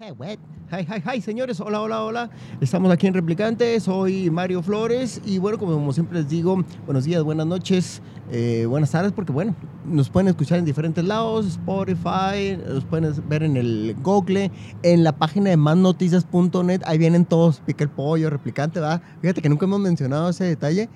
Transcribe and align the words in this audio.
Hi, 0.00 0.86
hi, 0.88 1.02
hi, 1.04 1.20
señores. 1.20 1.60
Hola, 1.60 1.82
hola, 1.82 2.02
hola. 2.02 2.30
Estamos 2.62 2.90
aquí 2.90 3.06
en 3.06 3.12
Replicante. 3.12 3.78
Soy 3.80 4.30
Mario 4.30 4.62
Flores. 4.62 5.20
Y 5.26 5.36
bueno, 5.36 5.58
como 5.58 5.92
siempre 5.92 6.20
les 6.20 6.30
digo, 6.30 6.64
buenos 6.86 7.04
días, 7.04 7.22
buenas 7.22 7.46
noches, 7.46 8.00
eh, 8.30 8.64
buenas 8.66 8.92
tardes, 8.92 9.12
porque 9.12 9.30
bueno, 9.30 9.54
nos 9.84 10.08
pueden 10.08 10.28
escuchar 10.28 10.58
en 10.58 10.64
diferentes 10.64 11.04
lados: 11.04 11.44
Spotify, 11.48 12.56
nos 12.66 12.86
pueden 12.86 13.12
ver 13.28 13.42
en 13.42 13.58
el 13.58 13.94
Google, 14.02 14.50
en 14.82 15.04
la 15.04 15.12
página 15.12 15.50
de 15.50 15.58
másnoticias.net. 15.58 16.80
Ahí 16.86 16.96
vienen 16.96 17.26
todos: 17.26 17.60
Pica 17.60 17.84
el 17.84 17.90
Pollo, 17.90 18.30
Replicante, 18.30 18.80
¿verdad? 18.80 19.02
Fíjate 19.20 19.42
que 19.42 19.50
nunca 19.50 19.66
hemos 19.66 19.80
mencionado 19.80 20.30
ese 20.30 20.44
detalle, 20.44 20.88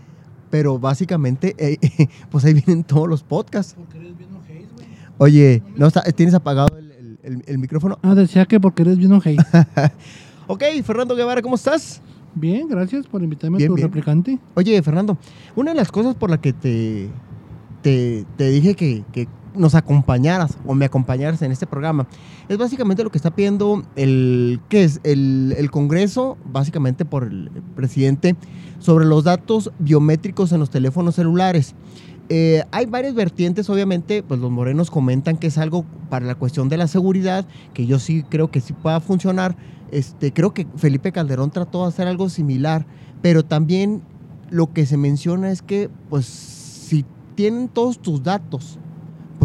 pero 0.48 0.78
básicamente, 0.78 1.54
eh, 1.58 1.76
pues 2.30 2.46
ahí 2.46 2.54
vienen 2.54 2.84
todos 2.84 3.06
los 3.06 3.22
podcasts. 3.22 3.76
Oye, 5.18 5.62
no, 5.76 5.90
tienes 5.90 6.34
apagado 6.34 6.76
el 6.78 6.83
el, 7.24 7.58
micrófono. 7.58 7.98
Ah, 8.02 8.14
decía 8.14 8.44
que 8.46 8.60
porque 8.60 8.82
eres 8.82 8.98
bien 8.98 9.12
ojey. 9.12 9.36
ok, 10.46 10.62
Fernando 10.84 11.16
Guevara, 11.16 11.42
¿cómo 11.42 11.54
estás? 11.54 12.00
Bien, 12.34 12.68
gracias 12.68 13.06
por 13.06 13.22
invitarme 13.22 13.62
a 13.62 13.66
tu 13.66 13.76
replicante. 13.76 14.38
Oye, 14.54 14.80
Fernando, 14.82 15.16
una 15.54 15.70
de 15.70 15.76
las 15.76 15.90
cosas 15.90 16.14
por 16.16 16.30
la 16.30 16.40
que 16.40 16.52
te, 16.52 17.08
te, 17.82 18.24
dije 18.50 18.74
que, 18.74 19.04
que, 19.12 19.28
nos 19.54 19.76
acompañaras 19.76 20.58
o 20.66 20.74
me 20.74 20.84
acompañaras 20.84 21.40
en 21.42 21.52
este 21.52 21.64
programa 21.64 22.08
es 22.48 22.58
básicamente 22.58 23.04
lo 23.04 23.10
que 23.12 23.18
está 23.18 23.36
pidiendo 23.36 23.84
el, 23.94 24.60
¿qué 24.68 24.82
es? 24.82 25.00
El, 25.04 25.54
el 25.56 25.70
Congreso, 25.70 26.36
básicamente 26.44 27.04
por 27.04 27.22
el 27.22 27.52
presidente, 27.76 28.34
sobre 28.80 29.04
los 29.04 29.22
datos 29.22 29.70
biométricos 29.78 30.50
en 30.50 30.58
los 30.58 30.70
teléfonos 30.70 31.14
celulares. 31.14 31.76
Eh, 32.30 32.62
hay 32.70 32.86
varias 32.86 33.14
vertientes, 33.14 33.68
obviamente, 33.68 34.22
pues 34.22 34.40
los 34.40 34.50
morenos 34.50 34.90
comentan 34.90 35.36
que 35.36 35.48
es 35.48 35.58
algo 35.58 35.84
para 36.08 36.24
la 36.24 36.34
cuestión 36.34 36.68
de 36.68 36.78
la 36.78 36.88
seguridad, 36.88 37.46
que 37.74 37.86
yo 37.86 37.98
sí 37.98 38.24
creo 38.28 38.50
que 38.50 38.60
sí 38.60 38.72
pueda 38.72 39.00
funcionar. 39.00 39.56
Este, 39.90 40.32
creo 40.32 40.54
que 40.54 40.66
Felipe 40.76 41.12
Calderón 41.12 41.50
trató 41.50 41.82
de 41.82 41.88
hacer 41.88 42.08
algo 42.08 42.28
similar, 42.28 42.86
pero 43.20 43.44
también 43.44 44.02
lo 44.50 44.72
que 44.72 44.86
se 44.86 44.96
menciona 44.96 45.50
es 45.50 45.62
que, 45.62 45.90
pues, 46.08 46.24
si 46.26 47.04
tienen 47.34 47.68
todos 47.68 47.98
tus 47.98 48.22
datos 48.22 48.78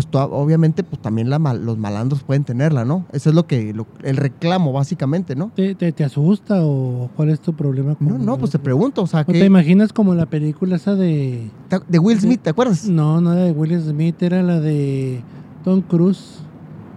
pues 0.05 0.23
obviamente 0.29 0.83
pues 0.83 1.01
también 1.01 1.29
la 1.29 1.39
los 1.39 1.77
malandros 1.77 2.23
pueden 2.23 2.43
tenerla, 2.43 2.85
¿no? 2.85 3.05
Eso 3.11 3.29
es 3.29 3.35
lo 3.35 3.47
que 3.47 3.73
el 4.03 4.17
reclamo 4.17 4.71
básicamente, 4.71 5.35
¿no? 5.35 5.51
¿Te, 5.55 5.75
te, 5.75 6.03
asusta 6.03 6.63
o 6.63 7.09
cuál 7.15 7.29
es 7.29 7.39
tu 7.39 7.53
problema? 7.53 7.95
no, 7.99 8.17
no, 8.17 8.37
pues 8.37 8.51
te 8.51 8.59
pregunto, 8.59 9.03
o 9.03 9.07
sea, 9.07 9.23
¿Te 9.23 9.45
imaginas 9.45 9.93
como 9.93 10.15
la 10.15 10.25
película 10.25 10.75
esa 10.75 10.95
de... 10.95 11.49
De 11.87 11.99
Will 11.99 12.19
Smith, 12.19 12.41
¿te 12.41 12.49
acuerdas? 12.49 12.85
No, 12.85 13.21
no 13.21 13.33
era 13.33 13.43
de 13.43 13.51
Will 13.51 13.79
Smith, 13.81 14.21
era 14.21 14.41
la 14.43 14.59
de 14.59 15.21
Tom 15.63 15.81
Cruise, 15.81 16.39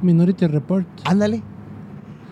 Minority 0.03 0.47
Report. 0.47 0.87
Ándale. 1.05 1.43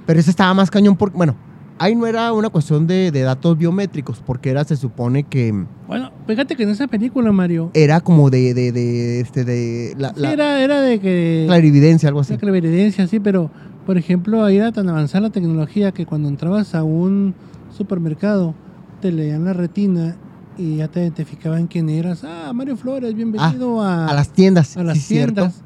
Pero 0.07 0.21
esa 0.21 0.31
estaba 0.31 0.55
más 0.55 0.71
cañón 0.71 0.97
porque, 0.97 1.17
bueno, 1.17 1.37
ahí 1.79 1.95
no 1.95 2.07
era 2.07 2.33
una 2.33 2.51
cuestión 2.51 2.87
de, 2.87 3.11
datos 3.11 3.57
biométricos, 3.57 4.23
porque 4.25 4.51
era, 4.51 4.65
se 4.65 4.77
supone 4.77 5.25
que... 5.25 5.67
Bueno, 5.89 6.13
fíjate 6.31 6.57
que 6.57 6.63
en 6.63 6.71
esa 6.71 6.87
película, 6.87 7.33
Mario... 7.33 7.71
Era 7.75 8.01
como 8.01 8.31
de, 8.31 8.55
de, 8.55 8.73
de, 8.73 9.21
este, 9.21 9.45
de... 9.45 9.95
La, 9.99 10.13
era, 10.33 10.63
era 10.63 10.81
de 10.81 11.01
que... 11.01 11.45
Clarividencia, 11.47 12.09
algo 12.09 12.21
así. 12.21 12.37
clarividencia, 12.37 13.07
sí, 13.07 13.21
pero, 13.21 13.51
por 13.87 13.99
ejemplo, 13.99 14.45
ahí 14.45 14.57
era 14.57 14.73
tan 14.73 14.89
avanzada 14.89 15.23
la 15.23 15.31
tecnología 15.31 15.93
que 15.93 16.07
cuando 16.07 16.29
entrabas 16.29 16.75
a 16.75 16.85
un 16.85 17.35
supermercado, 17.77 18.55
te 19.01 19.13
leían 19.13 19.45
la 19.45 19.53
retina 19.53 20.17
y 20.57 20.77
ya 20.77 20.89
te 20.89 21.01
identificaban 21.01 21.67
quién 21.67 21.89
eras. 21.89 22.23
Ah, 22.25 22.53
Mario 22.55 22.77
Flores, 22.77 23.15
bienvenido 23.15 23.81
ah, 23.83 24.07
a... 24.07 24.09
A 24.09 24.15
las 24.15 24.31
tiendas. 24.31 24.77
A 24.77 24.85
las 24.85 25.07
tiendas. 25.07 25.63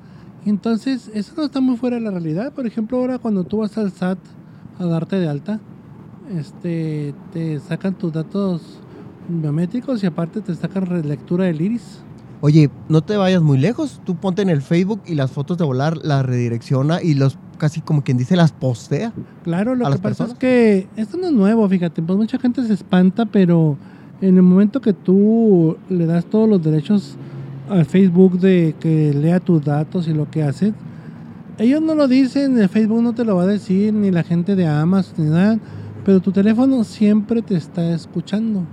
Entonces, 0.46 1.10
eso 1.14 1.32
no 1.36 1.44
está 1.44 1.60
muy 1.60 1.76
fuera 1.76 1.96
de 1.96 2.02
la 2.02 2.10
realidad. 2.10 2.52
Por 2.52 2.66
ejemplo, 2.66 2.98
ahora 2.98 3.18
cuando 3.18 3.44
tú 3.44 3.58
vas 3.58 3.76
al 3.78 3.92
SAT 3.92 4.18
a 4.78 4.84
darte 4.84 5.16
de 5.16 5.28
alta, 5.28 5.60
este, 6.36 7.14
te 7.32 7.60
sacan 7.60 7.94
tus 7.94 8.12
datos 8.12 8.80
biométricos 9.28 10.02
y 10.02 10.06
aparte 10.06 10.40
te 10.40 10.54
sacan 10.54 10.86
relectura 10.86 11.44
del 11.44 11.60
iris. 11.60 12.00
Oye, 12.40 12.70
no 12.88 13.02
te 13.02 13.16
vayas 13.16 13.42
muy 13.42 13.58
lejos. 13.58 14.00
Tú 14.04 14.16
ponte 14.16 14.42
en 14.42 14.50
el 14.50 14.60
Facebook 14.60 15.00
y 15.06 15.14
las 15.14 15.30
fotos 15.30 15.56
de 15.56 15.64
volar 15.64 15.96
las 15.98 16.24
redirecciona 16.26 17.02
y 17.02 17.14
los 17.14 17.38
casi 17.58 17.80
como 17.80 18.02
quien 18.02 18.18
dice 18.18 18.36
las 18.36 18.52
postea. 18.52 19.12
Claro, 19.44 19.74
lo 19.74 19.90
que 19.90 19.98
pasa 19.98 20.24
es 20.24 20.34
que 20.34 20.88
esto 20.96 21.16
no 21.16 21.28
es 21.28 21.32
nuevo, 21.32 21.68
fíjate, 21.68 22.02
pues 22.02 22.18
mucha 22.18 22.38
gente 22.38 22.66
se 22.66 22.74
espanta, 22.74 23.26
pero 23.26 23.78
en 24.20 24.36
el 24.36 24.42
momento 24.42 24.80
que 24.80 24.92
tú 24.92 25.76
le 25.88 26.06
das 26.06 26.26
todos 26.26 26.48
los 26.48 26.62
derechos 26.62 27.16
al 27.70 27.86
Facebook 27.86 28.38
de 28.40 28.74
que 28.78 29.14
lea 29.14 29.40
tus 29.40 29.64
datos 29.64 30.08
y 30.08 30.12
lo 30.12 30.30
que 30.30 30.42
haces, 30.42 30.74
ellos 31.56 31.80
no 31.80 31.94
lo 31.94 32.08
dicen, 32.08 32.58
el 32.58 32.68
Facebook 32.68 33.00
no 33.00 33.14
te 33.14 33.24
lo 33.24 33.36
va 33.36 33.44
a 33.44 33.46
decir, 33.46 33.94
ni 33.94 34.10
la 34.10 34.24
gente 34.24 34.56
de 34.56 34.66
Amazon, 34.66 35.14
ni 35.24 35.30
nada 35.30 35.58
pero 36.04 36.20
tu 36.20 36.32
teléfono 36.32 36.84
siempre 36.84 37.42
te 37.42 37.56
está 37.56 37.92
escuchando. 37.92 38.64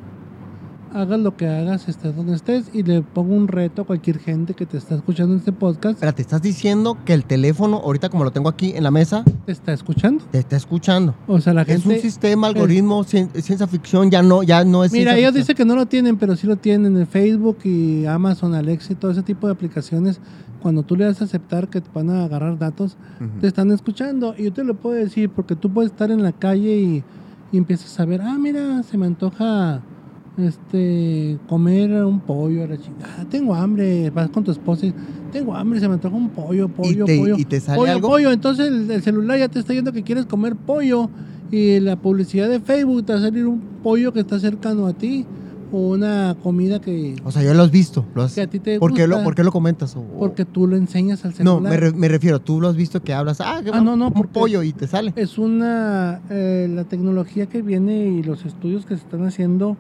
Hagas 0.94 1.19
lo 1.19 1.38
que 1.38 1.47
hagas, 1.47 1.88
estés 1.88 2.16
donde 2.16 2.35
estés, 2.35 2.69
y 2.74 2.84
le 2.84 3.02
pongo 3.02 3.34
un 3.34 3.47
reto 3.47 3.84
a 3.84 3.85
cualquier 3.85 4.19
gente 4.19 4.53
que 4.53 4.66
te 4.66 4.78
está 4.78 4.96
escuchando 4.96 5.34
en 5.34 5.40
este 5.40 5.53
podcast. 5.53 6.00
Pero 6.00 6.13
te 6.13 6.22
estás 6.22 6.41
diciendo 6.41 6.97
que 7.06 7.13
el 7.13 7.24
teléfono, 7.24 7.78
ahorita 7.78 8.09
como 8.09 8.24
lo 8.24 8.31
tengo 8.31 8.50
aquí 8.50 8.74
en 8.75 8.84
la 8.84 8.91
mesa, 8.91 9.24
te 9.46 9.52
está 9.52 9.72
escuchando. 9.72 10.24
Te 10.31 10.40
está 10.40 10.57
escuchando. 10.57 11.16
O 11.28 11.40
sea, 11.40 11.53
la 11.53 11.63
gente. 11.63 11.81
Es 11.81 11.85
un 11.85 12.02
sistema, 12.02 12.47
algoritmo, 12.47 13.03
ciencia 13.03 13.68
ficción, 13.68 14.12
ya 14.12 14.22
no, 14.22 14.44
ya 14.44 14.66
no 14.66 14.84
es. 14.84 14.91
Mira, 14.91 15.18
ellos 15.18 15.34
dicen 15.34 15.56
que 15.56 15.66
no 15.66 15.75
lo 15.75 15.85
tienen, 15.85 16.18
pero 16.18 16.35
sí 16.35 16.46
lo 16.46 16.57
tienen 16.57 16.97
en 16.97 17.08
Facebook 17.08 17.59
y 17.63 18.06
Amazon, 18.06 18.53
Alexa 18.53 18.94
y 18.94 18.96
todo 18.96 19.12
ese 19.12 19.23
tipo 19.23 19.47
de 19.47 19.53
aplicaciones 19.53 20.19
cuando 20.62 20.84
tú 20.84 20.96
le 20.96 21.06
das 21.06 21.22
a 21.22 21.25
aceptar 21.25 21.69
que 21.69 21.81
te 21.81 21.90
van 21.94 22.09
a 22.09 22.25
agarrar 22.25 22.58
datos, 22.58 22.97
te 23.40 23.47
están 23.47 23.72
escuchando. 23.72 24.35
Y 24.38 24.44
yo 24.44 24.53
te 24.53 24.63
lo 24.63 24.75
puedo 24.75 24.96
decir 24.96 25.29
porque 25.29 25.56
tú 25.56 25.72
puedes 25.73 25.91
estar 25.91 26.12
en 26.12 26.22
la 26.22 26.34
calle 26.34 26.75
y 26.75 27.03
y 27.52 27.58
empiezas 27.58 28.00
a 28.00 28.06
ver, 28.06 28.22
ah, 28.22 28.38
mira, 28.40 28.81
se 28.84 28.97
me 28.97 29.06
antoja 29.06 29.81
este 30.38 31.38
comer 31.47 31.92
un 32.06 32.19
pollo 32.19 32.64
a 32.64 32.68
la 32.68 32.78
chingada. 32.78 33.25
Tengo 33.30 33.53
hambre, 33.53 34.09
vas 34.09 34.30
con 34.30 34.44
tu 34.44 34.52
esposa 34.52 34.86
y 34.86 34.94
tengo 35.31 35.56
hambre, 35.56 35.80
se 35.80 35.88
me 35.88 35.96
antoja 35.96 36.16
un 36.16 36.30
pollo, 36.30 36.69
pollo, 36.69 37.06
pollo. 37.06 37.38
¿Y 37.38 37.46
te 37.46 37.59
sale 37.59 37.78
pollo, 37.78 37.92
algo? 37.92 38.09
pollo. 38.09 38.31
Entonces 38.31 38.68
el, 38.68 39.02
celular 39.02 39.38
ya 39.38 39.50
te 39.50 39.59
está 39.59 39.74
diciendo 39.74 39.91
que 39.91 40.03
quieres 40.03 40.25
comer 40.25 40.56
pollo 40.56 41.09
y 41.52 41.80
la 41.80 41.97
publicidad 41.97 42.50
de 42.50 42.59
Facebook 42.59 43.06
te 43.06 43.14
va 43.14 43.20
a 43.20 43.22
salir 43.22 43.46
un 43.46 43.59
pollo 43.84 44.14
que 44.14 44.22
está 44.22 44.40
cercano 44.40 44.88
a 44.88 44.94
ti 44.94 45.25
o 45.74 45.91
una 45.91 46.36
comida 46.44 46.80
que... 46.81 47.16
O 47.24 47.31
sea, 47.31 47.44
ya 47.44 47.53
lo 47.53 47.64
has 47.64 47.72
visto. 47.72 48.06
Lo 48.14 48.28
Que 48.28 48.41
a 48.41 48.47
ti 48.47 48.59
te 48.59 48.78
¿Por, 48.78 48.94
Qué 48.94 49.08
lo, 49.08 49.24
¿Por 49.24 49.36
qué 49.36 49.44
lo 49.44 49.52
comentas? 49.52 49.96
porque 50.20 50.44
tú 50.44 50.68
lo 50.68 50.75
enseñas 50.75 51.24
al 51.24 51.34
celular. 51.34 51.62
No, 51.62 51.97
me, 51.97 52.08
refiero, 52.09 52.40
tú 52.40 52.59
lo 52.59 52.68
has 52.68 52.75
visto 52.75 53.02
que 53.02 53.14
hablas, 53.14 53.40
ah, 53.40 53.62
ah 53.72 53.81
no, 53.81 53.96
no, 53.96 54.08
un 54.08 54.28
pollo 54.28 54.64
y 54.64 54.73
te 54.73 54.88
sale. 54.88 55.14
Es 55.16 55.38
una... 55.38 56.22
Eh, 56.29 56.70
la 56.70 56.84
tecnología 56.84 57.46
que 57.46 57.61
viene 57.61 58.08
y 58.08 58.23
los 58.23 58.46
estudios 58.46 58.85
que 58.85 58.96
se 58.96 59.03
están 59.03 59.26
haciendo 59.26 59.78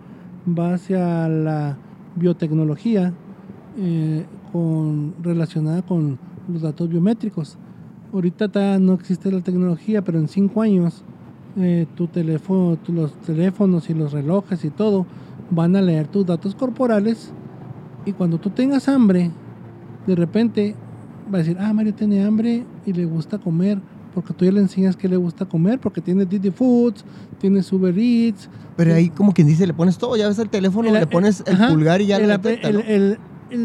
va 0.47 0.73
hacia 0.73 1.27
la 1.27 1.77
biotecnología 2.15 3.13
eh, 3.77 4.25
con, 4.51 5.13
relacionada 5.21 5.81
con 5.81 6.19
los 6.51 6.61
datos 6.61 6.89
biométricos. 6.89 7.57
Ahorita 8.13 8.79
no 8.79 8.93
existe 8.93 9.31
la 9.31 9.41
tecnología, 9.41 10.01
pero 10.01 10.19
en 10.19 10.27
cinco 10.27 10.61
años 10.61 11.03
eh, 11.57 11.87
los 12.87 13.13
teléfonos 13.21 13.89
y 13.89 13.93
los 13.93 14.11
relojes 14.11 14.65
y 14.65 14.69
todo 14.69 15.05
van 15.49 15.75
a 15.75 15.81
leer 15.81 16.07
tus 16.07 16.25
datos 16.25 16.55
corporales 16.55 17.33
y 18.05 18.13
cuando 18.13 18.39
tú 18.39 18.49
tengas 18.49 18.87
hambre, 18.89 19.31
de 20.07 20.15
repente 20.15 20.75
va 21.31 21.37
a 21.37 21.39
decir, 21.39 21.57
ah, 21.59 21.71
Mario 21.73 21.93
tiene 21.93 22.23
hambre 22.23 22.65
y 22.85 22.93
le 22.93 23.05
gusta 23.05 23.37
comer, 23.37 23.79
porque 24.13 24.33
tú 24.33 24.45
ya 24.45 24.51
le 24.51 24.59
enseñas 24.59 24.95
que 24.95 25.07
le 25.07 25.17
gusta 25.17 25.45
comer, 25.45 25.79
porque 25.79 26.01
tiene 26.01 26.25
Didi 26.25 26.51
Foods, 26.51 27.03
tiene 27.39 27.61
Uber 27.71 27.97
Eats. 27.97 28.49
Pero 28.75 28.93
ahí 28.93 29.09
como 29.09 29.33
quien 29.33 29.47
dice, 29.47 29.65
le 29.67 29.73
pones 29.73 29.97
todo, 29.97 30.15
ya 30.15 30.27
ves 30.27 30.39
el 30.39 30.49
teléfono, 30.49 30.91
le 30.91 31.07
pones 31.07 31.43
el 31.45 31.57
pulgar 31.67 32.01
y 32.01 32.07
ya 32.07 32.17
el, 32.17 33.17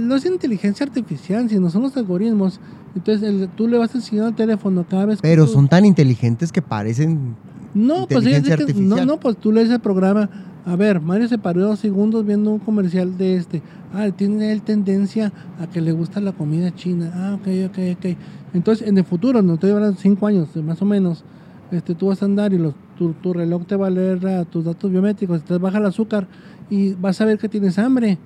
¿no? 0.08 0.16
es 0.16 0.26
inteligencia 0.26 0.84
artificial, 0.84 1.48
sino 1.48 1.70
son 1.70 1.82
los 1.82 1.96
algoritmos. 1.96 2.60
Entonces 2.94 3.22
el- 3.28 3.48
tú 3.50 3.68
le 3.68 3.78
vas 3.78 3.94
enseñando 3.94 4.30
el 4.30 4.34
teléfono 4.34 4.84
cada 4.88 5.06
vez 5.06 5.20
que 5.20 5.28
Pero 5.28 5.46
tú- 5.46 5.52
son 5.52 5.68
tan 5.68 5.84
inteligentes 5.84 6.50
que 6.50 6.62
parecen. 6.62 7.36
No, 7.74 8.06
pues 8.08 8.24
que- 8.24 8.72
no, 8.82 9.04
no, 9.04 9.20
pues 9.20 9.36
tú 9.36 9.52
lees 9.52 9.68
el 9.70 9.80
programa. 9.80 10.30
A 10.66 10.74
ver, 10.74 11.00
Mario 11.00 11.28
se 11.28 11.38
paró 11.38 11.60
dos 11.60 11.78
segundos 11.78 12.26
viendo 12.26 12.50
un 12.50 12.58
comercial 12.58 13.16
de 13.16 13.36
este. 13.36 13.62
Ah, 13.94 14.08
tiene 14.10 14.50
él 14.50 14.62
tendencia 14.62 15.32
a 15.60 15.68
que 15.68 15.80
le 15.80 15.92
gusta 15.92 16.20
la 16.20 16.32
comida 16.32 16.74
china. 16.74 17.12
Ah, 17.14 17.34
ok, 17.34 17.46
ok, 17.66 17.78
ok. 17.96 18.16
Entonces, 18.52 18.88
en 18.88 18.98
el 18.98 19.04
futuro, 19.04 19.40
no 19.42 19.54
estoy 19.54 19.70
hablando 19.70 19.94
de 19.94 20.02
cinco 20.02 20.26
años, 20.26 20.48
más 20.56 20.82
o 20.82 20.84
menos, 20.84 21.22
este, 21.70 21.94
tú 21.94 22.08
vas 22.08 22.20
a 22.20 22.24
andar 22.24 22.52
y 22.52 22.58
los, 22.58 22.74
tu, 22.98 23.12
tu 23.12 23.32
reloj 23.32 23.64
te 23.64 23.76
va 23.76 23.86
a 23.86 23.90
leer 23.90 24.26
ah, 24.26 24.44
tus 24.44 24.64
datos 24.64 24.90
biométricos, 24.90 25.44
te 25.44 25.56
baja 25.56 25.78
el 25.78 25.86
azúcar 25.86 26.26
y 26.68 26.94
vas 26.94 27.20
a 27.20 27.26
ver 27.26 27.38
que 27.38 27.48
tienes 27.48 27.78
hambre. 27.78 28.18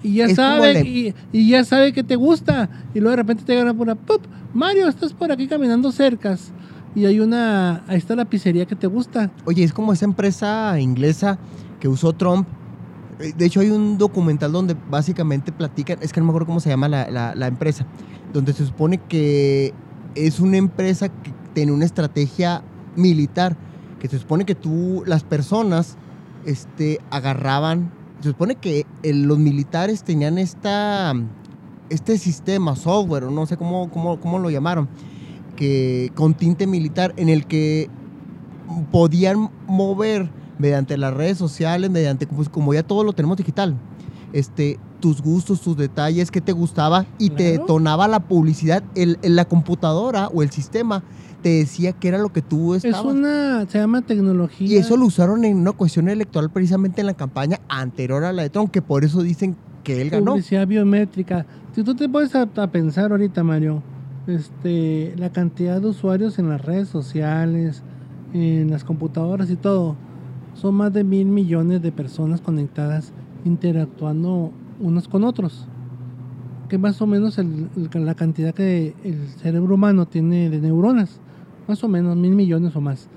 Y 0.00 0.14
ya 0.14 0.26
Es 0.26 0.36
sabe, 0.36 0.80
y, 0.86 1.12
y 1.32 1.48
ya 1.48 1.64
sabe 1.64 1.92
que 1.92 2.04
te 2.04 2.14
gusta. 2.14 2.70
Y 2.94 3.00
luego 3.00 3.10
de 3.10 3.16
repente 3.16 3.42
te 3.44 3.56
llega 3.56 3.72
una 3.72 3.96
¡pup! 3.96 4.22
Mario, 4.54 4.86
estás 4.86 5.12
por 5.12 5.32
aquí 5.32 5.48
caminando 5.48 5.90
cercas. 5.90 6.52
Y 6.94 7.06
hay 7.06 7.18
una, 7.18 7.82
ahí 7.88 7.98
está 7.98 8.14
la 8.14 8.24
pizzería 8.24 8.66
que 8.66 8.76
te 8.76 8.86
gusta. 8.86 9.32
Oye, 9.44 9.64
es 9.64 9.72
como 9.72 9.92
esa 9.92 10.04
empresa 10.04 10.78
inglesa 10.78 11.38
que 11.80 11.88
usó 11.88 12.12
Trump. 12.12 12.46
Eh, 13.20 13.32
De 13.36 13.46
hecho, 13.46 13.60
hay 13.60 13.70
un 13.70 13.98
documental 13.98 14.52
donde 14.52 14.76
básicamente 14.90 15.52
platican, 15.52 15.98
es 16.00 16.12
que 16.12 16.20
no 16.20 16.26
me 16.26 16.30
acuerdo 16.30 16.46
cómo 16.46 16.60
se 16.60 16.68
llama 16.70 16.88
la, 16.88 17.34
la- 17.34 17.46
empresa, 17.46 17.86
donde 18.32 18.52
se 18.52 18.64
supone 18.66 18.98
que 18.98 19.72
es 20.14 20.40
una 20.40 20.56
empresa 20.56 21.08
que 21.08 21.32
tiene 21.54 21.72
una 21.72 21.84
estrategia 21.84 22.62
militar, 22.96 23.56
que 24.00 24.08
se 24.08 24.18
supone 24.18 24.44
que 24.44 24.54
tú, 24.54 25.02
las 25.06 25.24
personas, 25.24 25.96
este, 26.44 27.00
agarraban, 27.10 27.90
se 28.20 28.30
supone 28.30 28.54
que 28.56 28.86
los 29.02 29.38
militares 29.38 30.02
tenían 30.02 30.38
esta, 30.38 31.14
este 31.90 32.18
sistema, 32.18 32.76
software, 32.76 33.24
o 33.24 33.30
no 33.30 33.46
sé 33.46 33.56
cómo, 33.56 33.90
cómo, 33.90 34.20
cómo 34.20 34.38
lo 34.38 34.50
llamaron, 34.50 34.88
que 35.56 36.12
con 36.14 36.34
tinte 36.34 36.66
militar, 36.66 37.12
en 37.16 37.28
el 37.28 37.46
que 37.46 37.88
podían 38.92 39.50
mover 39.66 40.30
mediante 40.58 40.96
las 40.98 41.14
redes 41.14 41.38
sociales, 41.38 41.90
mediante 41.90 42.26
pues, 42.26 42.48
como 42.48 42.74
ya 42.74 42.82
todo 42.82 43.04
lo 43.04 43.12
tenemos 43.12 43.36
digital, 43.36 43.74
este, 44.32 44.78
tus 45.00 45.22
gustos, 45.22 45.60
tus 45.60 45.76
detalles, 45.76 46.30
qué 46.30 46.40
te 46.40 46.52
gustaba 46.52 47.06
y 47.18 47.30
te 47.30 47.44
detonaba 47.52 48.08
la 48.08 48.20
publicidad, 48.20 48.82
el, 48.94 49.18
la 49.22 49.44
computadora 49.46 50.28
o 50.28 50.42
el 50.42 50.50
sistema 50.50 51.02
te 51.42 51.50
decía 51.50 51.92
que 51.92 52.08
era 52.08 52.18
lo 52.18 52.32
que 52.32 52.42
tú 52.42 52.74
Es 52.74 52.84
estabas. 52.84 53.14
una, 53.14 53.64
se 53.68 53.78
llama 53.78 54.02
tecnología. 54.02 54.66
Y 54.66 54.76
eso 54.76 54.96
lo 54.96 55.06
usaron 55.06 55.44
en 55.44 55.56
una 55.56 55.70
cuestión 55.72 56.08
electoral 56.08 56.50
precisamente 56.50 57.00
en 57.00 57.06
la 57.06 57.14
campaña 57.14 57.60
anterior 57.68 58.24
a 58.24 58.32
la 58.32 58.42
de 58.42 58.50
Trump, 58.50 58.72
que 58.72 58.82
por 58.82 59.04
eso 59.04 59.22
dicen 59.22 59.56
que 59.84 60.02
él 60.02 60.10
ganó. 60.10 60.32
publicidad 60.32 60.66
biométrica. 60.66 61.46
Si 61.76 61.84
tú 61.84 61.94
te 61.94 62.08
puedes 62.08 62.34
a, 62.34 62.42
a 62.42 62.66
pensar 62.72 63.12
ahorita, 63.12 63.44
Mario, 63.44 63.84
este, 64.26 65.14
la 65.16 65.30
cantidad 65.30 65.80
de 65.80 65.86
usuarios 65.86 66.40
en 66.40 66.48
las 66.48 66.60
redes 66.64 66.88
sociales, 66.88 67.82
en 68.34 68.68
las 68.70 68.82
computadoras 68.82 69.48
y 69.48 69.56
todo, 69.56 69.94
son 70.60 70.74
más 70.74 70.92
de 70.92 71.04
mil 71.04 71.26
millones 71.26 71.82
de 71.82 71.92
personas 71.92 72.40
conectadas 72.40 73.12
interactuando 73.44 74.50
unos 74.80 75.08
con 75.08 75.24
otros. 75.24 75.66
Que 76.68 76.78
más 76.78 77.00
o 77.00 77.06
menos 77.06 77.38
el- 77.38 77.68
el- 77.92 78.04
la 78.04 78.14
cantidad 78.14 78.54
que 78.54 78.94
el 79.04 79.26
cerebro 79.40 79.74
humano 79.74 80.06
tiene 80.06 80.50
de 80.50 80.60
neuronas. 80.60 81.20
Más 81.66 81.82
o 81.84 81.88
menos 81.88 82.16
mil 82.16 82.34
millones 82.34 82.74
o 82.76 82.80
más. 82.80 83.08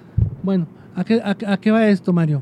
Bueno, 0.43 0.67
¿a 0.95 1.03
qué, 1.03 1.21
a 1.21 1.35
a 1.53 1.57
qué 1.57 1.71
va 1.71 1.87
esto, 1.87 2.13
Mario? 2.13 2.41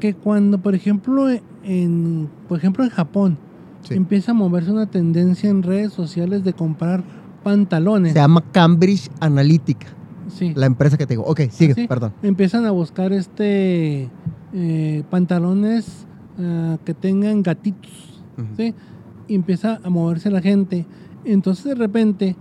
Que 0.00 0.14
cuando, 0.14 0.58
por 0.58 0.74
ejemplo, 0.74 1.26
en, 1.62 2.28
por 2.48 2.58
ejemplo, 2.58 2.82
en 2.84 2.90
Japón, 2.90 3.38
Sí. 3.82 3.94
empieza 3.94 4.32
a 4.32 4.34
moverse 4.34 4.72
una 4.72 4.86
tendencia 4.86 5.48
en 5.50 5.62
redes 5.62 5.92
sociales 5.92 6.42
de 6.44 6.52
comprar 6.54 7.04
pantalones. 7.42 8.12
Se 8.14 8.18
llama 8.18 8.42
Cambridge 8.52 9.10
Analytica, 9.20 9.86
sí. 10.28 10.52
la 10.54 10.66
empresa 10.66 10.96
que 10.96 11.06
te 11.06 11.14
digo. 11.14 11.24
Ok, 11.24 11.40
sigue, 11.50 11.74
Sí. 11.74 11.86
perdón. 11.86 12.12
Empiezan 12.22 12.64
a 12.66 12.70
buscar 12.70 13.12
este 13.12 14.08
eh, 14.52 15.02
pantalones 15.10 16.06
ah, 16.38 16.78
que 16.84 16.94
tengan 16.94 17.42
gatitos. 17.42 18.22
¿sí? 18.56 18.74
Y 19.28 19.34
empieza 19.34 19.80
a 19.82 19.90
moverse 19.90 20.30
la 20.30 20.40
gente. 20.42 20.86
Entonces 21.24 21.64
de 21.64 21.74
repente, 21.74 22.36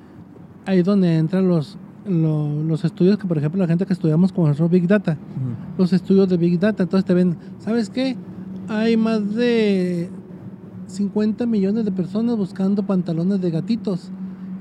ahí 0.65 0.79
es 0.79 0.85
donde 0.85 1.17
entran 1.17 1.47
los, 1.47 1.77
lo- 2.07 2.63
los 2.63 2.83
estudios 2.83 3.17
que, 3.17 3.27
por 3.27 3.37
ejemplo, 3.37 3.59
la 3.61 3.67
gente 3.67 3.85
que 3.85 3.93
estudiamos 3.93 4.31
con 4.33 4.45
nosotros 4.45 4.69
Big 4.71 4.87
Data, 4.87 5.17
los 5.77 5.93
estudios 5.93 6.27
de 6.29 6.37
Big 6.37 6.59
Data, 6.59 6.83
entonces 6.83 7.05
te 7.05 7.13
ven, 7.13 7.37
¿sabes 7.59 7.89
qué? 7.89 8.17
Hay 8.67 8.97
más 8.97 9.33
de 9.35 10.09
50 10.87 11.45
millones 11.45 11.85
de 11.85 11.91
personas 11.91 12.35
buscando 12.37 12.85
pantalones 12.85 13.41
de 13.41 13.51
gatitos. 13.51 14.11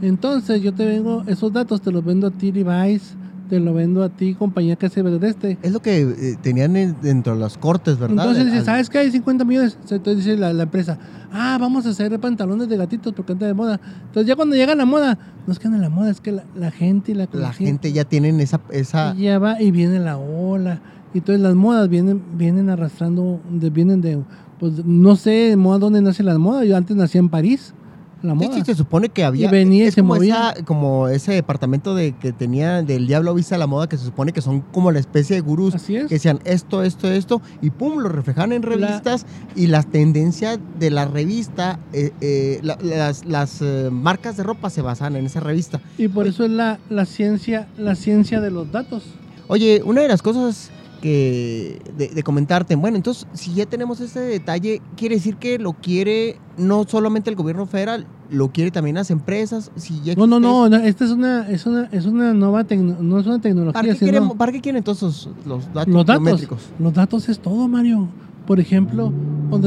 Entonces 0.03 0.61
yo 0.63 0.75
te 0.75 0.85
vengo, 0.85 1.23
esos 1.27 1.53
datos 1.53 1.81
te 1.81 1.91
los 1.93 2.05
vendo 2.05 2.27
a 2.27 2.31
ti 2.31 2.51
Levi's, 2.53 3.15
te 3.49 3.61
lo 3.61 3.73
vendo 3.75 4.03
a 4.03 4.09
ti 4.09 4.35
compañía 4.35 4.77
que 4.77 4.89
se 4.89 5.03
ve 5.03 5.19
de 5.19 5.29
este. 5.29 5.59
Es 5.63 5.73
lo 5.73 5.81
que 5.81 6.01
eh, 6.03 6.37
tenían 6.43 6.75
en- 6.77 6.97
dentro 7.03 7.35
de 7.35 7.41
las 7.41 7.57
cortes, 7.59 7.99
¿verdad? 7.99 8.17
Entonces 8.25 8.45
dices, 8.47 8.61
Al- 8.61 8.65
¿sabes 8.65 8.91
qué? 8.91 8.99
Hay 8.99 9.11
50 9.11 9.45
millones. 9.45 9.79
Entonces 9.91 10.17
dice 10.25 10.37
la, 10.37 10.53
la 10.53 10.65
empresa, 10.65 10.99
ah, 11.33 11.57
vamos 11.61 11.87
a 11.87 11.91
hacer 11.91 12.19
pantalones 12.19 12.69
de 12.69 12.77
gatitos 12.77 13.13
porque 13.13 13.33
anda 13.33 13.47
de 13.47 13.55
moda. 13.55 13.79
Entonces 14.07 14.27
ya 14.27 14.37
cuando 14.37 14.57
llega 14.57 14.75
la 14.75 14.87
moda, 14.87 15.19
no 15.47 15.53
es 15.53 15.59
que 15.59 15.67
anda 15.69 15.79
la 15.79 15.91
moda, 15.91 16.11
es 16.11 16.21
que 16.21 16.33
la, 16.33 16.45
la 16.57 16.71
gente 16.71 17.13
y 17.13 17.15
la 17.15 17.29
La 17.33 17.53
gente 17.53 17.93
ya 17.93 18.05
tienen 18.05 18.41
esa... 18.41 18.61
esa 18.71 19.15
y 19.17 19.23
ya 19.25 19.39
va 19.39 19.61
y 19.63 19.71
viene 19.71 20.01
la 20.01 20.17
ola. 20.19 20.81
Y 21.15 21.19
entonces 21.19 21.43
las 21.43 21.55
modas 21.55 21.89
vienen, 21.91 22.23
vienen 22.39 22.71
arrastrando, 22.71 23.41
de- 23.51 23.69
vienen 23.71 24.01
de, 24.01 24.19
pues 24.59 24.85
no 24.85 25.15
sé, 25.15 25.55
moda 25.57 25.79
dónde 25.79 26.01
nace 26.01 26.23
la 26.23 26.39
moda. 26.39 26.65
Yo 26.65 26.75
antes 26.77 26.97
nací 26.97 27.19
en 27.19 27.29
París, 27.29 27.75
la 28.23 28.33
Sí, 28.33 28.39
moda. 28.47 28.55
sí, 28.55 28.63
se 28.65 28.75
supone 28.75 29.09
que 29.09 29.25
había. 29.25 29.51
venía 29.51 29.85
y 29.85 29.89
es 29.89 29.95
se 29.95 30.01
como, 30.03 30.15
movía. 30.15 30.51
esa- 30.55 30.65
como 30.65 31.09
ese 31.09 31.33
departamento 31.33 31.95
de 31.95 32.13
que 32.13 32.33
tenía 32.33 32.83
del 32.83 33.07
Diablo 33.07 33.35
Vista 33.35 33.55
a 33.55 33.59
la 33.59 33.67
Moda, 33.67 33.89
que 33.89 33.97
se 33.99 34.05
supone 34.05 34.33
que 34.33 34.41
son 34.41 34.61
como 34.61 34.91
la 34.93 34.99
especie 35.01 35.37
de 35.37 35.41
gurús 35.43 35.75
Así 35.75 35.97
es. 35.97 36.07
que 36.07 36.15
decían 36.15 36.41
esto, 36.45 36.83
esto, 36.83 37.11
esto, 37.11 37.43
y 37.61 37.71
pum, 37.71 37.99
lo 37.99 38.09
reflejaban 38.09 38.53
en 38.53 38.63
revistas. 38.63 39.27
Y 39.57 39.67
las 39.67 39.87
tendencias 39.87 40.59
de 40.79 40.91
la 40.91 41.05
revista, 41.07 41.79
eh, 41.93 42.13
eh, 42.21 42.61
la- 42.63 42.79
las, 42.83 43.25
las 43.25 43.61
eh, 43.63 43.89
marcas 43.91 44.37
de 44.37 44.43
ropa 44.43 44.71
se 44.71 44.83
basan 44.83 45.17
en 45.17 45.27
esa 45.27 45.41
revista. 45.41 45.81
Y 45.99 46.09
por 46.09 46.27
eso 46.27 46.45
es 46.45 46.51
la, 46.51 46.79
la 46.91 47.05
ciencia, 47.07 47.69
la 47.77 47.95
ciencia 47.95 48.41
de 48.41 48.51
los 48.51 48.71
datos. 48.73 49.05
Oye, 49.49 49.83
una 49.85 50.01
de 50.03 50.09
las 50.09 50.23
cosas 50.23 50.71
que 51.03 51.83
de, 51.99 52.09
de 52.09 52.23
comentarte, 52.23 52.77
bueno, 52.77 52.97
entonces 52.97 53.27
si 53.35 53.53
ya 53.55 53.67
tenemos 53.67 54.01
ese 54.01 54.21
detalle, 54.21 54.81
quiere 54.97 55.17
decir 55.17 55.37
que 55.37 55.59
lo 55.59 55.73
quiere 55.75 56.37
no 56.57 56.85
solamente 56.89 57.29
el 57.29 57.37
gobierno 57.37 57.67
federal, 57.67 58.07
lo 58.31 58.53
quiere 58.53 58.71
también 58.71 58.95
las 58.97 59.11
empresas. 59.11 59.71
Si 59.77 60.01
ya 60.03 60.15
No, 60.15 60.27
no, 60.29 60.39
no, 60.41 60.69
no, 60.69 60.77
esta 60.77 61.05
es 61.05 61.11
una, 61.11 61.51
es 61.51 61.67
una, 61.67 61.89
es 61.93 62.07
una 62.07 62.33
nueva 62.33 62.63
tecno- 62.65 62.99
no 63.01 63.19
es 63.19 63.27
una 63.27 63.41
tecnología, 63.41 63.73
¿Para 63.73 63.93
qué, 63.93 63.99
sino 63.99 64.07
queremos- 64.13 64.37
¿Para 64.37 64.53
qué 64.53 64.61
quieren 64.61 64.79
entonces 64.79 65.29
los 65.45 65.67
datos 65.75 65.93
los 65.93 66.07
datos. 66.07 66.23
biométricos? 66.23 66.61
Los 66.79 66.95
datos 66.95 67.29
es 67.29 67.39
todo, 67.41 67.67
Mario. 67.69 68.09
Por 68.47 68.59
ejemplo, 68.61 69.13